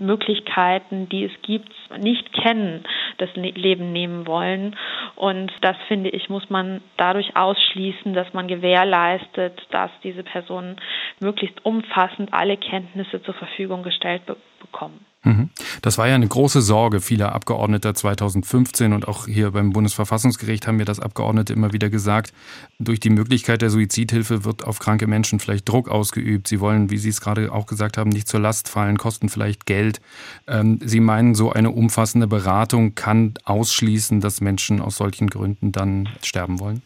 [0.00, 2.84] Möglichkeiten, die es gibt, nicht kennen,
[3.18, 4.74] das Leben nehmen wollen.
[5.16, 10.76] Und das finde ich, muss man dadurch ausschließen, dass man gewährleistet, dass diese Personen
[11.20, 15.04] möglichst umfassend alle Kenntnisse zur Verfügung gestellt be bekommen.
[15.22, 15.50] Mhm.
[15.86, 20.78] Das war ja eine große Sorge vieler Abgeordneter 2015 und auch hier beim Bundesverfassungsgericht haben
[20.78, 22.32] mir das Abgeordnete immer wieder gesagt,
[22.80, 26.48] durch die Möglichkeit der Suizidhilfe wird auf kranke Menschen vielleicht Druck ausgeübt.
[26.48, 29.64] Sie wollen, wie Sie es gerade auch gesagt haben, nicht zur Last fallen, kosten vielleicht
[29.64, 30.00] Geld.
[30.48, 36.08] Ähm, Sie meinen, so eine umfassende Beratung kann ausschließen, dass Menschen aus solchen Gründen dann
[36.20, 36.82] sterben wollen?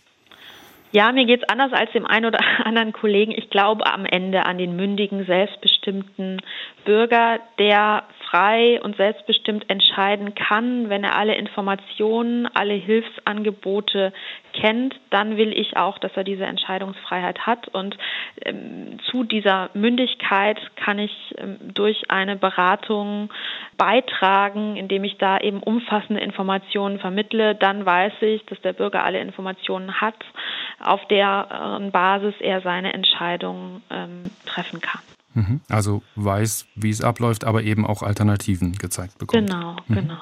[0.93, 3.33] Ja, mir geht es anders als dem einen oder anderen Kollegen.
[3.33, 6.43] Ich glaube am Ende an den mündigen, selbstbestimmten
[6.85, 14.13] Bürger, der frei und selbstbestimmt entscheiden kann, wenn er alle Informationen, alle Hilfsangebote
[14.53, 17.69] kennt, dann will ich auch, dass er diese Entscheidungsfreiheit hat.
[17.69, 17.97] Und
[18.45, 23.31] ähm, zu dieser Mündigkeit kann ich ähm, durch eine Beratung
[23.77, 27.55] beitragen, indem ich da eben umfassende Informationen vermittle.
[27.55, 30.17] Dann weiß ich, dass der Bürger alle Informationen hat,
[30.83, 35.01] auf deren äh, Basis er seine Entscheidung ähm, treffen kann.
[35.35, 35.61] Mhm.
[35.69, 39.49] Also weiß, wie es abläuft, aber eben auch Alternativen gezeigt bekommt.
[39.49, 39.95] Genau, mhm.
[39.95, 40.19] genau.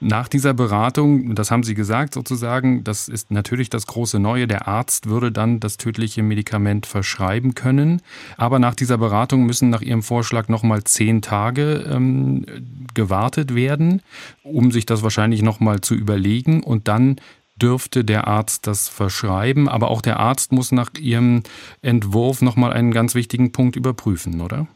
[0.00, 4.68] Nach dieser Beratung, das haben Sie gesagt sozusagen, das ist natürlich das große Neue, der
[4.68, 8.00] Arzt würde dann das tödliche Medikament verschreiben können.
[8.36, 12.46] Aber nach dieser Beratung müssen nach Ihrem Vorschlag nochmal zehn Tage ähm,
[12.94, 14.02] gewartet werden,
[14.44, 17.16] um sich das wahrscheinlich nochmal zu überlegen und dann
[17.58, 19.68] dürfte der Arzt das verschreiben.
[19.68, 21.42] Aber auch der Arzt muss nach Ihrem
[21.82, 24.66] Entwurf nochmal einen ganz wichtigen Punkt überprüfen, oder?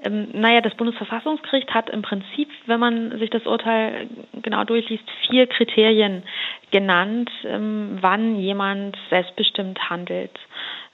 [0.00, 4.08] Ähm, naja, das Bundesverfassungsgericht hat im Prinzip, wenn man sich das Urteil
[4.42, 6.22] genau durchliest, vier Kriterien
[6.70, 10.30] genannt, ähm, wann jemand selbstbestimmt handelt.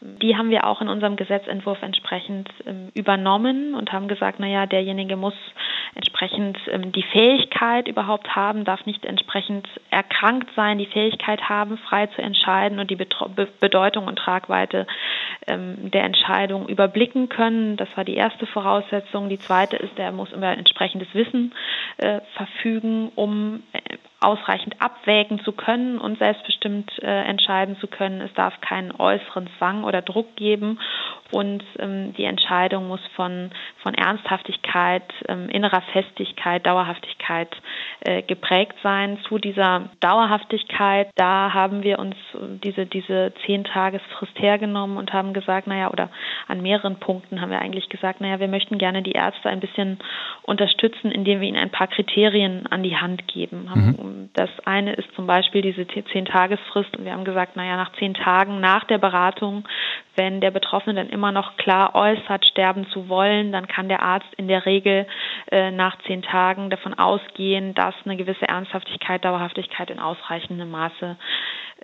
[0.00, 5.16] Die haben wir auch in unserem Gesetzentwurf entsprechend ähm, übernommen und haben gesagt, naja, derjenige
[5.16, 5.34] muss
[5.94, 12.06] entsprechend ähm, die Fähigkeit überhaupt haben, darf nicht entsprechend erkrankt sein, die Fähigkeit haben, frei
[12.08, 12.98] zu entscheiden und die
[13.60, 14.86] Bedeutung und Tragweite
[15.46, 17.76] ähm, der Entscheidung überblicken können.
[17.76, 19.28] Das war die erste Voraussetzung.
[19.28, 21.54] Die zweite ist, er muss über entsprechendes Wissen
[21.98, 23.80] äh, verfügen, um äh,
[24.24, 28.20] ausreichend abwägen zu können und selbstbestimmt äh, entscheiden zu können.
[28.20, 30.78] Es darf keinen äußeren Zwang oder Druck geben
[31.34, 33.50] und ähm, die Entscheidung muss von,
[33.82, 37.48] von Ernsthaftigkeit, ähm, innerer Festigkeit, Dauerhaftigkeit
[38.00, 39.18] äh, geprägt sein.
[39.28, 42.14] Zu dieser Dauerhaftigkeit, da haben wir uns
[42.62, 46.08] diese, diese zehn Tagesfrist hergenommen und haben gesagt, naja, oder
[46.46, 49.98] an mehreren Punkten haben wir eigentlich gesagt, naja, wir möchten gerne die Ärzte ein bisschen
[50.42, 53.68] unterstützen, indem wir ihnen ein paar Kriterien an die Hand geben.
[53.74, 54.13] Mhm.
[54.34, 58.14] Das eine ist zum Beispiel diese zehn Tagesfrist und wir haben gesagt, naja, nach zehn
[58.14, 59.64] Tagen nach der Beratung
[60.16, 64.32] wenn der Betroffene dann immer noch klar äußert, sterben zu wollen, dann kann der Arzt
[64.36, 65.06] in der Regel
[65.50, 71.16] äh, nach zehn Tagen davon ausgehen, dass eine gewisse Ernsthaftigkeit, Dauerhaftigkeit in ausreichendem Maße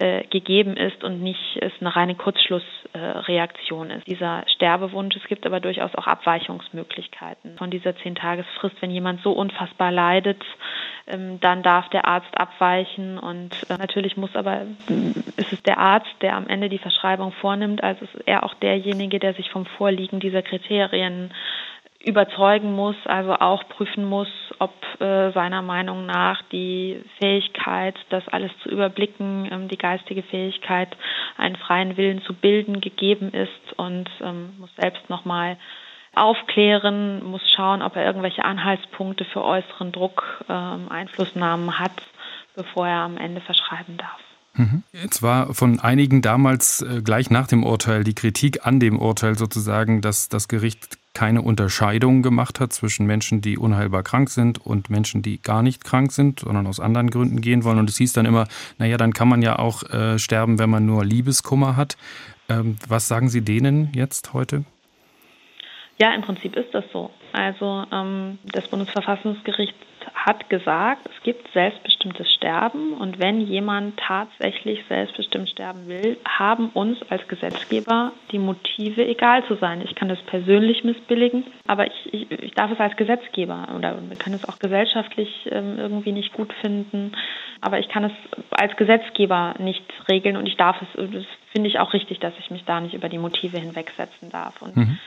[0.00, 4.06] äh, gegeben ist und nicht es eine reine Kurzschlussreaktion äh, ist.
[4.06, 9.92] Dieser Sterbewunsch, es gibt aber durchaus auch Abweichungsmöglichkeiten von dieser Zehn-Tagesfrist, wenn jemand so unfassbar
[9.92, 10.42] leidet,
[11.06, 14.62] ähm, dann darf der Arzt abweichen und äh, natürlich muss aber,
[15.36, 19.18] ist es der Arzt, der am Ende die Verschreibung vornimmt, also ist er auch derjenige,
[19.18, 21.30] der sich vom Vorliegen dieser Kriterien
[22.02, 28.50] überzeugen muss, also auch prüfen muss, ob äh, seiner Meinung nach die Fähigkeit, das alles
[28.62, 30.96] zu überblicken, ähm, die geistige Fähigkeit,
[31.36, 35.58] einen freien Willen zu bilden, gegeben ist und ähm, muss selbst nochmal
[36.14, 42.02] aufklären, muss schauen, ob er irgendwelche Anhaltspunkte für äußeren Druck, ähm, Einflussnahmen hat,
[42.56, 44.18] bevor er am Ende verschreiben darf.
[44.54, 44.82] Mhm.
[44.92, 49.36] Jetzt war von einigen damals äh, gleich nach dem Urteil die Kritik an dem Urteil
[49.36, 54.88] sozusagen, dass das Gericht keine Unterscheidung gemacht hat zwischen Menschen, die unheilbar krank sind und
[54.88, 57.78] Menschen, die gar nicht krank sind, sondern aus anderen Gründen gehen wollen.
[57.78, 60.86] Und es hieß dann immer, naja, dann kann man ja auch äh, sterben, wenn man
[60.86, 61.98] nur Liebeskummer hat.
[62.48, 64.64] Ähm, was sagen Sie denen jetzt heute?
[65.98, 67.10] Ja, im Prinzip ist das so.
[67.34, 69.74] Also ähm, das Bundesverfassungsgericht
[70.14, 76.98] hat gesagt, es gibt selbstbestimmtes Sterben und wenn jemand tatsächlich selbstbestimmt sterben will, haben uns
[77.10, 79.82] als Gesetzgeber die Motive egal zu sein.
[79.82, 84.32] Ich kann das persönlich missbilligen, aber ich, ich, ich darf es als Gesetzgeber oder kann
[84.32, 87.12] es auch gesellschaftlich ähm, irgendwie nicht gut finden,
[87.60, 88.12] aber ich kann es
[88.50, 92.50] als Gesetzgeber nicht regeln und ich darf es, das finde ich auch richtig, dass ich
[92.50, 94.62] mich da nicht über die Motive hinwegsetzen darf.
[94.62, 94.98] Und mhm.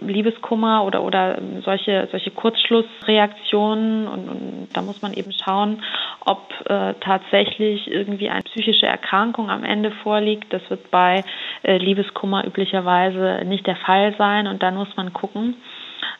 [0.00, 5.82] Liebeskummer oder, oder solche, solche Kurzschlussreaktionen und, und da muss man eben schauen,
[6.24, 10.52] ob äh, tatsächlich irgendwie eine psychische Erkrankung am Ende vorliegt.
[10.52, 11.24] Das wird bei
[11.62, 15.56] äh, Liebeskummer üblicherweise nicht der Fall sein und dann muss man gucken,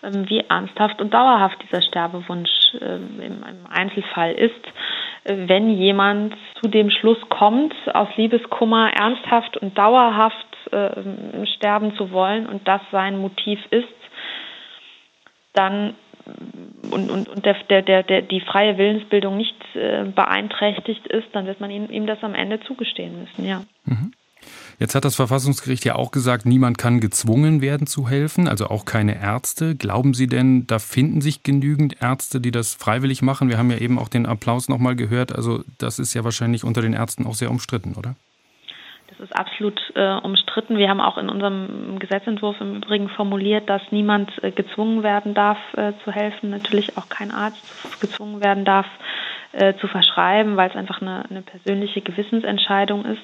[0.03, 4.67] ähm, wie ernsthaft und dauerhaft dieser Sterbewunsch äh, im, im Einzelfall ist
[5.27, 12.47] wenn jemand zu dem Schluss kommt, aus Liebeskummer ernsthaft und dauerhaft äh, sterben zu wollen
[12.47, 13.89] und das sein Motiv ist,
[15.53, 15.95] dann
[16.91, 21.61] und, und, und der, der, der, die freie Willensbildung nicht äh, beeinträchtigt ist, dann wird
[21.61, 23.63] man ihm, ihm das am Ende zugestehen müssen, ja.
[23.85, 24.13] Mhm.
[24.79, 28.85] Jetzt hat das Verfassungsgericht ja auch gesagt, niemand kann gezwungen werden zu helfen, also auch
[28.85, 29.75] keine Ärzte.
[29.75, 33.49] Glauben Sie denn, da finden sich genügend Ärzte, die das freiwillig machen?
[33.49, 35.35] Wir haben ja eben auch den Applaus nochmal gehört.
[35.35, 38.17] Also das ist ja wahrscheinlich unter den Ärzten auch sehr umstritten, oder?
[39.19, 40.77] Das ist absolut äh, umstritten.
[40.77, 45.59] Wir haben auch in unserem Gesetzentwurf im Übrigen formuliert, dass niemand äh, gezwungen werden darf
[45.77, 48.87] äh, zu helfen, natürlich auch kein Arzt gezwungen werden darf
[49.53, 53.23] äh, zu verschreiben, weil es einfach eine, eine persönliche Gewissensentscheidung ist.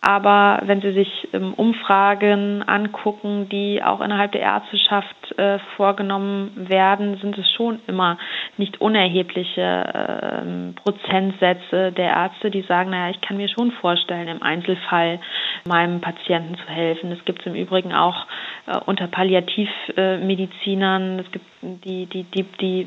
[0.00, 7.18] Aber wenn Sie sich ähm, Umfragen angucken, die auch innerhalb der Ärzteschaft äh, vorgenommen werden,
[7.20, 8.16] sind es schon immer
[8.56, 14.40] nicht unerhebliche äh, Prozentsätze der Ärzte, die sagen, naja, ich kann mir schon vorstellen, im
[14.42, 15.18] Einzelfall
[15.66, 17.10] meinem Patienten zu helfen.
[17.10, 18.26] Es gibt es im Übrigen auch
[18.66, 22.86] äh, unter Palliativmedizinern, es gibt die, die, die, die,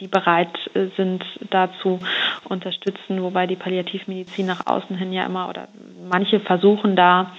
[0.00, 2.00] die bereit äh, sind, dazu
[2.48, 5.68] unterstützen, wobei die Palliativmedizin nach außen hin ja immer oder
[6.10, 7.32] manche versuchen da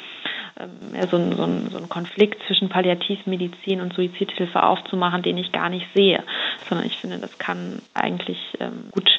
[0.60, 5.70] ähm, so, ein, so, so einen Konflikt zwischen Palliativmedizin und Suizidhilfe aufzumachen, den ich gar
[5.70, 6.24] nicht sehe,
[6.68, 9.10] sondern ich finde, das kann eigentlich ähm, gut,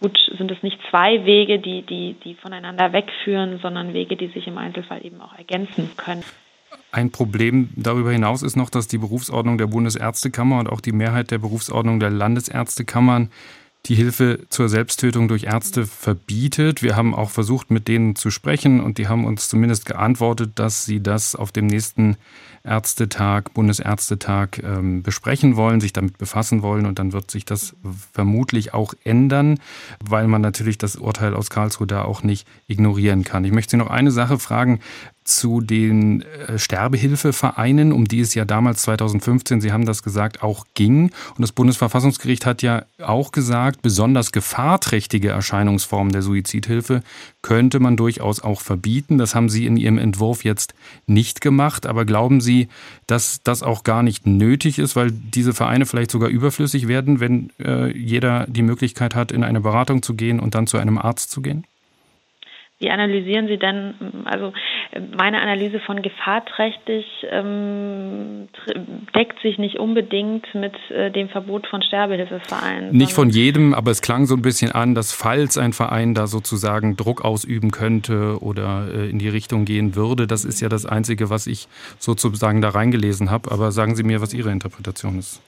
[0.00, 4.46] gut sind es nicht zwei Wege, die, die, die voneinander wegführen, sondern Wege, die sich
[4.46, 6.24] im Einzelfall eben auch ergänzen können.
[6.90, 11.30] Ein Problem darüber hinaus ist noch, dass die Berufsordnung der Bundesärztekammer und auch die Mehrheit
[11.30, 13.30] der Berufsordnung der Landesärztekammern
[13.86, 16.82] die Hilfe zur Selbsttötung durch Ärzte verbietet.
[16.82, 20.84] Wir haben auch versucht, mit denen zu sprechen und die haben uns zumindest geantwortet, dass
[20.84, 22.16] sie das auf dem nächsten
[22.64, 27.76] Ärztetag, Bundesärztetag ähm, besprechen wollen, sich damit befassen wollen und dann wird sich das
[28.12, 29.58] vermutlich auch ändern,
[30.02, 33.44] weil man natürlich das Urteil aus Karlsruhe da auch nicht ignorieren kann.
[33.44, 34.80] Ich möchte Sie noch eine Sache fragen
[35.24, 40.66] zu den äh, Sterbehilfevereinen, um die es ja damals 2015, Sie haben das gesagt, auch
[40.74, 41.04] ging.
[41.04, 47.02] Und das Bundesverfassungsgericht hat ja auch gesagt, besonders gefahrträchtige Erscheinungsformen der Suizidhilfe
[47.40, 49.16] könnte man durchaus auch verbieten.
[49.16, 50.74] Das haben Sie in Ihrem Entwurf jetzt
[51.06, 51.86] nicht gemacht.
[51.86, 52.53] Aber glauben Sie,
[53.06, 57.50] dass das auch gar nicht nötig ist, weil diese Vereine vielleicht sogar überflüssig werden, wenn
[57.58, 61.30] äh, jeder die Möglichkeit hat, in eine Beratung zu gehen und dann zu einem Arzt
[61.30, 61.66] zu gehen?
[62.84, 63.94] Wie analysieren Sie denn,
[64.26, 64.52] also
[65.16, 68.48] meine Analyse von gefahrträchtig ähm,
[69.16, 72.94] deckt sich nicht unbedingt mit äh, dem Verbot von Sterbehilfevereinen.
[72.94, 76.26] Nicht von jedem, aber es klang so ein bisschen an, dass falls ein Verein da
[76.26, 80.84] sozusagen Druck ausüben könnte oder äh, in die Richtung gehen würde, das ist ja das
[80.84, 81.68] Einzige, was ich
[81.98, 83.50] sozusagen da reingelesen habe.
[83.50, 85.40] Aber sagen Sie mir, was Ihre Interpretation ist.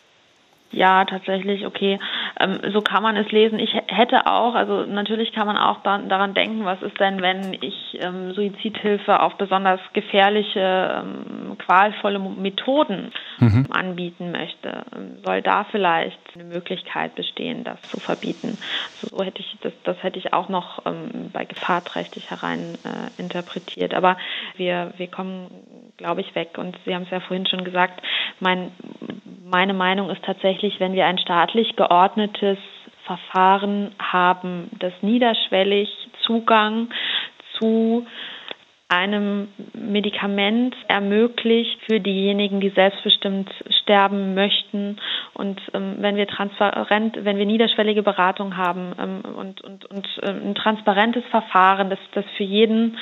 [0.73, 1.99] Ja, tatsächlich, okay.
[2.41, 3.59] Ähm, so kann man es lesen.
[3.59, 7.55] Ich hätte auch, also natürlich kann man auch dann daran denken, was ist denn, wenn
[7.61, 13.67] ich ähm, Suizidhilfe auf besonders gefährliche, ähm, qualvolle Methoden mhm.
[13.71, 14.85] anbieten möchte.
[14.95, 18.59] Ähm, soll da vielleicht eine Möglichkeit bestehen, das zu verbieten?
[19.03, 23.95] So hätte ich das, das hätte ich auch noch ähm, bei gefahrträchtig herein äh, interpretiert.
[23.95, 24.17] Aber
[24.57, 25.49] wir, wir kommen,
[25.97, 26.59] glaube ich, weg.
[26.59, 28.03] Und Sie haben es ja vorhin schon gesagt,
[28.41, 28.73] mein,
[29.45, 32.59] meine Meinung ist tatsächlich, wenn wir ein staatlich geordnetes
[33.05, 35.89] Verfahren haben, das niederschwellig
[36.27, 36.91] Zugang
[37.59, 38.07] zu
[38.89, 43.51] einem Medikament ermöglicht für diejenigen, die selbstbestimmt
[43.83, 44.99] sterben möchten.
[45.35, 50.51] Und ähm, wenn wir transparent, wenn wir niederschwellige Beratung haben ähm, und, und, und ähm,
[50.51, 52.97] ein transparentes Verfahren, das, das für jeden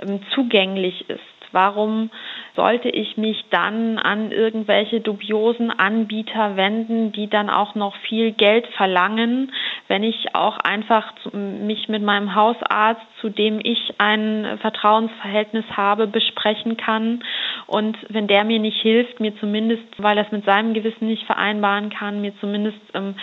[0.00, 2.10] ähm, zugänglich ist, Warum
[2.56, 8.66] sollte ich mich dann an irgendwelche dubiosen Anbieter wenden, die dann auch noch viel Geld
[8.76, 9.52] verlangen,
[9.86, 16.76] wenn ich auch einfach mich mit meinem Hausarzt, zu dem ich ein Vertrauensverhältnis habe, besprechen
[16.76, 17.22] kann?
[17.66, 21.24] Und wenn der mir nicht hilft, mir zumindest, weil er es mit seinem Gewissen nicht
[21.24, 23.14] vereinbaren kann, mir zumindest ähm,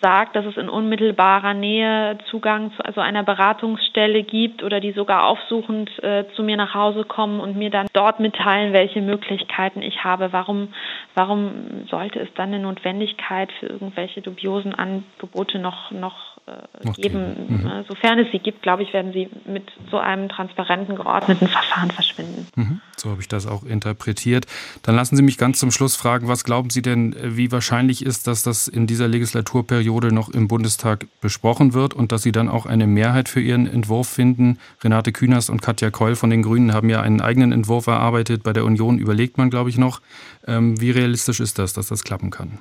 [0.00, 5.26] sagt, dass es in unmittelbarer Nähe Zugang zu also einer Beratungsstelle gibt oder die sogar
[5.26, 10.04] aufsuchend äh, zu mir nach Hause kommen und mir dann dort mitteilen, welche Möglichkeiten ich
[10.04, 10.32] habe.
[10.32, 10.72] Warum,
[11.14, 17.46] warum sollte es dann eine Notwendigkeit für irgendwelche dubiosen Angebote noch, noch äh, geben.
[17.48, 17.64] Mhm.
[17.64, 17.84] Ne?
[17.88, 22.46] Sofern es sie gibt, glaube ich, werden sie mit so einem transparenten, geordneten Verfahren verschwinden.
[22.56, 22.80] Mhm.
[22.96, 24.46] So habe ich das auch interpretiert.
[24.82, 28.26] Dann lassen Sie mich ganz zum Schluss fragen, was glauben Sie denn, wie wahrscheinlich ist,
[28.26, 32.66] dass das in dieser Legislaturperiode noch im Bundestag besprochen wird und dass Sie dann auch
[32.66, 34.58] eine Mehrheit für Ihren Entwurf finden?
[34.82, 38.42] Renate Künast und Katja Keul von den Grünen haben ja einen eigenen Entwurf erarbeitet.
[38.42, 40.00] Bei der Union überlegt man, glaube ich, noch.
[40.46, 42.58] Ähm, wie realistisch ist das, dass das klappen kann?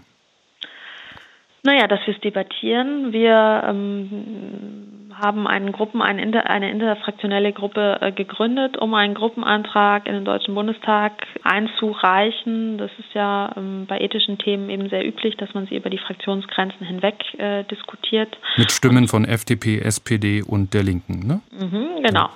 [1.64, 3.12] Naja, dass wir es debattieren.
[3.12, 10.06] Wir ähm, haben einen Gruppen, eine, inter, eine interfraktionelle Gruppe äh, gegründet, um einen Gruppenantrag
[10.08, 12.78] in den Deutschen Bundestag einzureichen.
[12.78, 15.98] Das ist ja ähm, bei ethischen Themen eben sehr üblich, dass man sie über die
[15.98, 18.38] Fraktionsgrenzen hinweg äh, diskutiert.
[18.58, 21.42] Mit Stimmen von FDP, SPD und der Linken, ne?
[21.52, 22.30] Mhm, genau.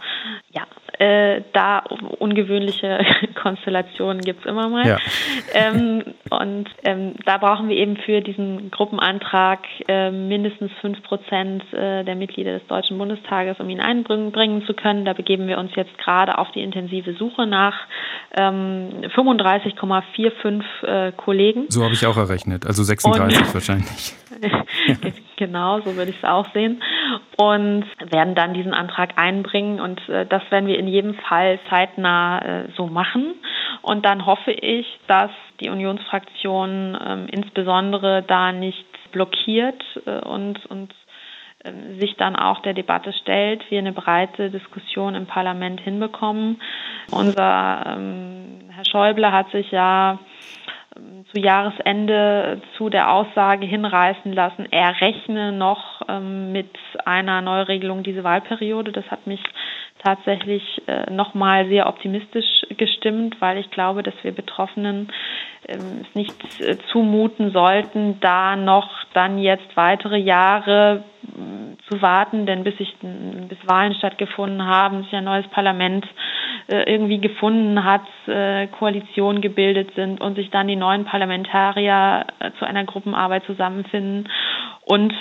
[0.51, 0.63] Ja,
[0.99, 1.79] äh, da
[2.19, 2.99] ungewöhnliche
[3.41, 4.87] Konstellationen gibt es immer mal.
[4.87, 4.97] Ja.
[5.53, 12.03] Ähm, und ähm, da brauchen wir eben für diesen Gruppenantrag äh, mindestens fünf Prozent äh,
[12.05, 15.03] der Mitglieder des Deutschen Bundestages, um ihn einbringen zu können.
[15.03, 17.75] Da begeben wir uns jetzt gerade auf die intensive Suche nach
[18.37, 21.65] ähm, 35,45 äh, Kollegen.
[21.69, 24.13] So habe ich auch errechnet, also 36 und, wahrscheinlich.
[25.41, 26.83] genau, so würde ich es auch sehen.
[27.37, 32.39] Und werden dann diesen Antrag einbringen und äh, das werden wir in jedem Fall zeitnah
[32.39, 33.33] äh, so machen.
[33.81, 40.93] Und dann hoffe ich, dass die Unionsfraktion ähm, insbesondere da nicht blockiert äh, und, und
[41.63, 46.61] äh, sich dann auch der Debatte stellt, wir eine breite Diskussion im Parlament hinbekommen.
[47.09, 50.19] Unser ähm, Herr Schäuble hat sich ja ähm,
[51.31, 56.69] zu Jahresende zu der Aussage hinreißen lassen, er rechne noch ähm, mit
[57.05, 58.91] einer Neuregelung diese Wahlperiode.
[58.91, 59.41] Das hat mich
[60.03, 65.11] tatsächlich äh, nochmal sehr optimistisch gestimmt, weil ich glaube, dass wir Betroffenen
[65.60, 72.45] ähm, es nicht äh, zumuten sollten, da noch dann jetzt weitere Jahre äh, zu warten,
[72.45, 76.05] denn bis sich bis Wahlen stattgefunden haben, sich ein neues Parlament
[76.67, 82.25] äh, irgendwie gefunden hat, äh, Koalitionen gebildet sind und sich dann die neuen Parlamentarier
[82.59, 84.29] zu einer Gruppenarbeit zusammenfinden
[84.83, 85.13] und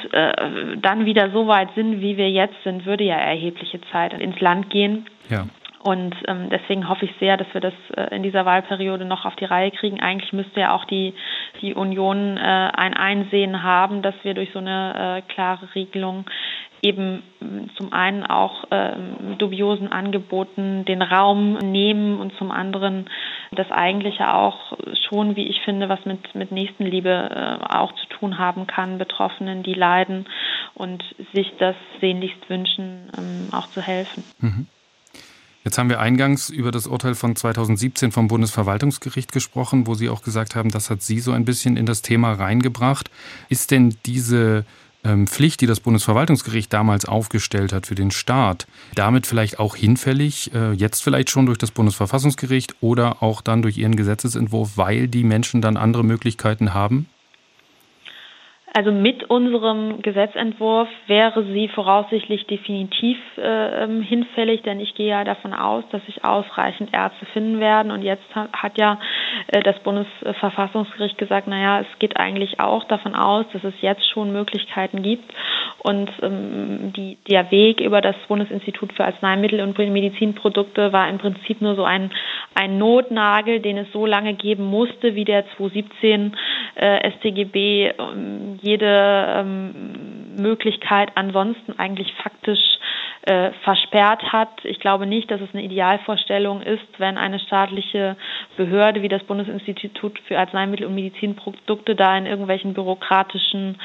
[0.80, 4.70] dann wieder so weit sind, wie wir jetzt sind, würde ja erhebliche Zeit ins Land
[4.70, 5.06] gehen.
[5.28, 5.44] Ja.
[5.82, 9.34] Und ähm, deswegen hoffe ich sehr, dass wir das äh, in dieser Wahlperiode noch auf
[9.36, 10.00] die Reihe kriegen.
[10.00, 11.14] Eigentlich müsste ja auch die,
[11.62, 16.26] die Union äh, ein Einsehen haben, dass wir durch so eine äh, klare Regelung
[16.82, 17.22] eben
[17.76, 23.10] zum einen auch ähm, dubiosen Angeboten den Raum nehmen und zum anderen
[23.52, 24.78] das eigentliche auch
[25.08, 29.62] schon, wie ich finde, was mit, mit Nächstenliebe äh, auch zu tun haben kann, Betroffenen,
[29.62, 30.26] die leiden
[30.74, 31.02] und
[31.34, 34.24] sich das sehnlichst wünschen, ähm, auch zu helfen.
[34.40, 34.66] Mhm.
[35.62, 40.22] Jetzt haben wir eingangs über das Urteil von 2017 vom Bundesverwaltungsgericht gesprochen, wo Sie auch
[40.22, 43.10] gesagt haben, das hat Sie so ein bisschen in das Thema reingebracht.
[43.50, 44.64] Ist denn diese
[45.04, 50.54] ähm, Pflicht, die das Bundesverwaltungsgericht damals aufgestellt hat für den Staat, damit vielleicht auch hinfällig,
[50.54, 55.24] äh, jetzt vielleicht schon durch das Bundesverfassungsgericht oder auch dann durch Ihren Gesetzesentwurf, weil die
[55.24, 57.06] Menschen dann andere Möglichkeiten haben?
[58.72, 65.24] Also mit unserem Gesetzentwurf wäre sie voraussichtlich definitiv äh, ähm, hinfällig, denn ich gehe ja
[65.24, 67.90] davon aus, dass sich ausreichend Ärzte finden werden.
[67.90, 69.00] Und jetzt hat ja
[69.48, 74.32] äh, das Bundesverfassungsgericht gesagt, naja, es geht eigentlich auch davon aus, dass es jetzt schon
[74.32, 75.32] Möglichkeiten gibt.
[75.82, 81.60] Und ähm, die, der Weg über das Bundesinstitut für Arzneimittel und Medizinprodukte war im Prinzip
[81.60, 82.12] nur so ein,
[82.54, 86.36] ein Notnagel, den es so lange geben musste, wie der 2017
[86.74, 92.78] äh, StGB ähm, jede ähm, Möglichkeit ansonsten eigentlich faktisch
[93.22, 94.48] äh, versperrt hat.
[94.64, 98.16] Ich glaube nicht, dass es eine Idealvorstellung ist, wenn eine staatliche
[98.56, 103.78] Behörde wie das Bundesinstitut für Arzneimittel und Medizinprodukte da in irgendwelchen bürokratischen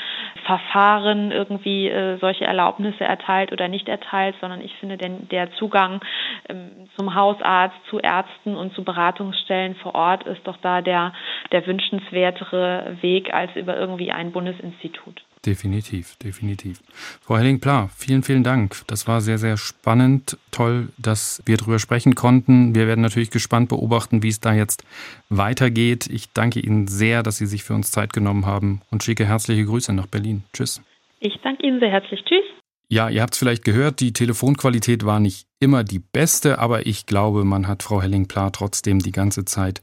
[0.46, 6.00] Verfahren irgendwie äh, solche Erlaubnisse erteilt oder nicht erteilt, sondern ich finde, denn der Zugang
[6.48, 11.14] ähm, zum Hausarzt, zu Ärzten und zu Beratungsstellen vor Ort ist doch da der,
[11.52, 15.22] der wünschenswertere Weg als über irgendwie ein Bundesinstitut.
[15.46, 16.82] Definitiv, definitiv.
[17.22, 18.82] Frau Helling-Pla, vielen, vielen Dank.
[18.88, 20.38] Das war sehr, sehr spannend.
[20.50, 22.74] Toll, dass wir darüber sprechen konnten.
[22.74, 24.84] Wir werden natürlich gespannt beobachten, wie es da jetzt
[25.30, 26.08] weitergeht.
[26.08, 29.66] Ich danke Ihnen sehr, dass Sie sich für uns Zeit genommen haben und schicke herzliche
[29.66, 30.44] Grüße nach Berlin.
[30.52, 30.82] Tschüss.
[31.20, 32.24] Ich danke Ihnen sehr herzlich.
[32.26, 32.44] Tschüss.
[32.88, 37.08] Ja, ihr habt es vielleicht gehört, die Telefonqualität war nicht immer die beste, aber ich
[37.08, 39.82] glaube, man hat Frau Helling-Pla trotzdem die ganze Zeit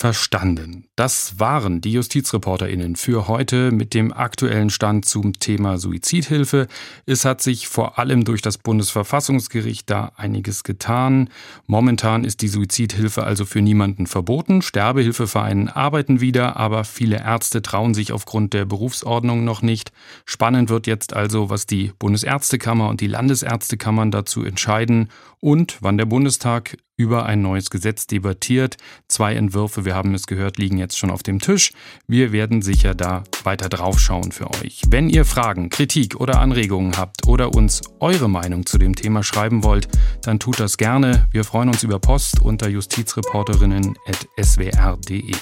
[0.00, 0.86] verstanden.
[0.96, 6.68] Das waren die JustizreporterInnen für heute mit dem aktuellen Stand zum Thema Suizidhilfe.
[7.04, 11.28] Es hat sich vor allem durch das Bundesverfassungsgericht da einiges getan.
[11.66, 14.62] Momentan ist die Suizidhilfe also für niemanden verboten.
[14.62, 19.92] Sterbehilfevereinen arbeiten wieder, aber viele Ärzte trauen sich aufgrund der Berufsordnung noch nicht.
[20.24, 26.06] Spannend wird jetzt also, was die Bundesärztekammer und die Landesärztekammern dazu entscheiden und wann der
[26.06, 28.76] Bundestag über ein neues Gesetz debattiert.
[29.08, 31.72] Zwei Entwürfe, wir haben es gehört, liegen jetzt schon auf dem Tisch.
[32.06, 34.82] Wir werden sicher da weiter draufschauen für euch.
[34.88, 39.64] Wenn ihr Fragen, Kritik oder Anregungen habt oder uns eure Meinung zu dem Thema schreiben
[39.64, 39.88] wollt,
[40.22, 41.26] dann tut das gerne.
[41.32, 45.32] Wir freuen uns über Post unter justizreporterinnen.swr.de.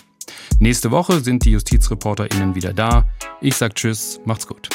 [0.60, 3.08] Nächste Woche sind die JustizreporterInnen wieder da.
[3.40, 4.68] Ich sag Tschüss, macht's gut.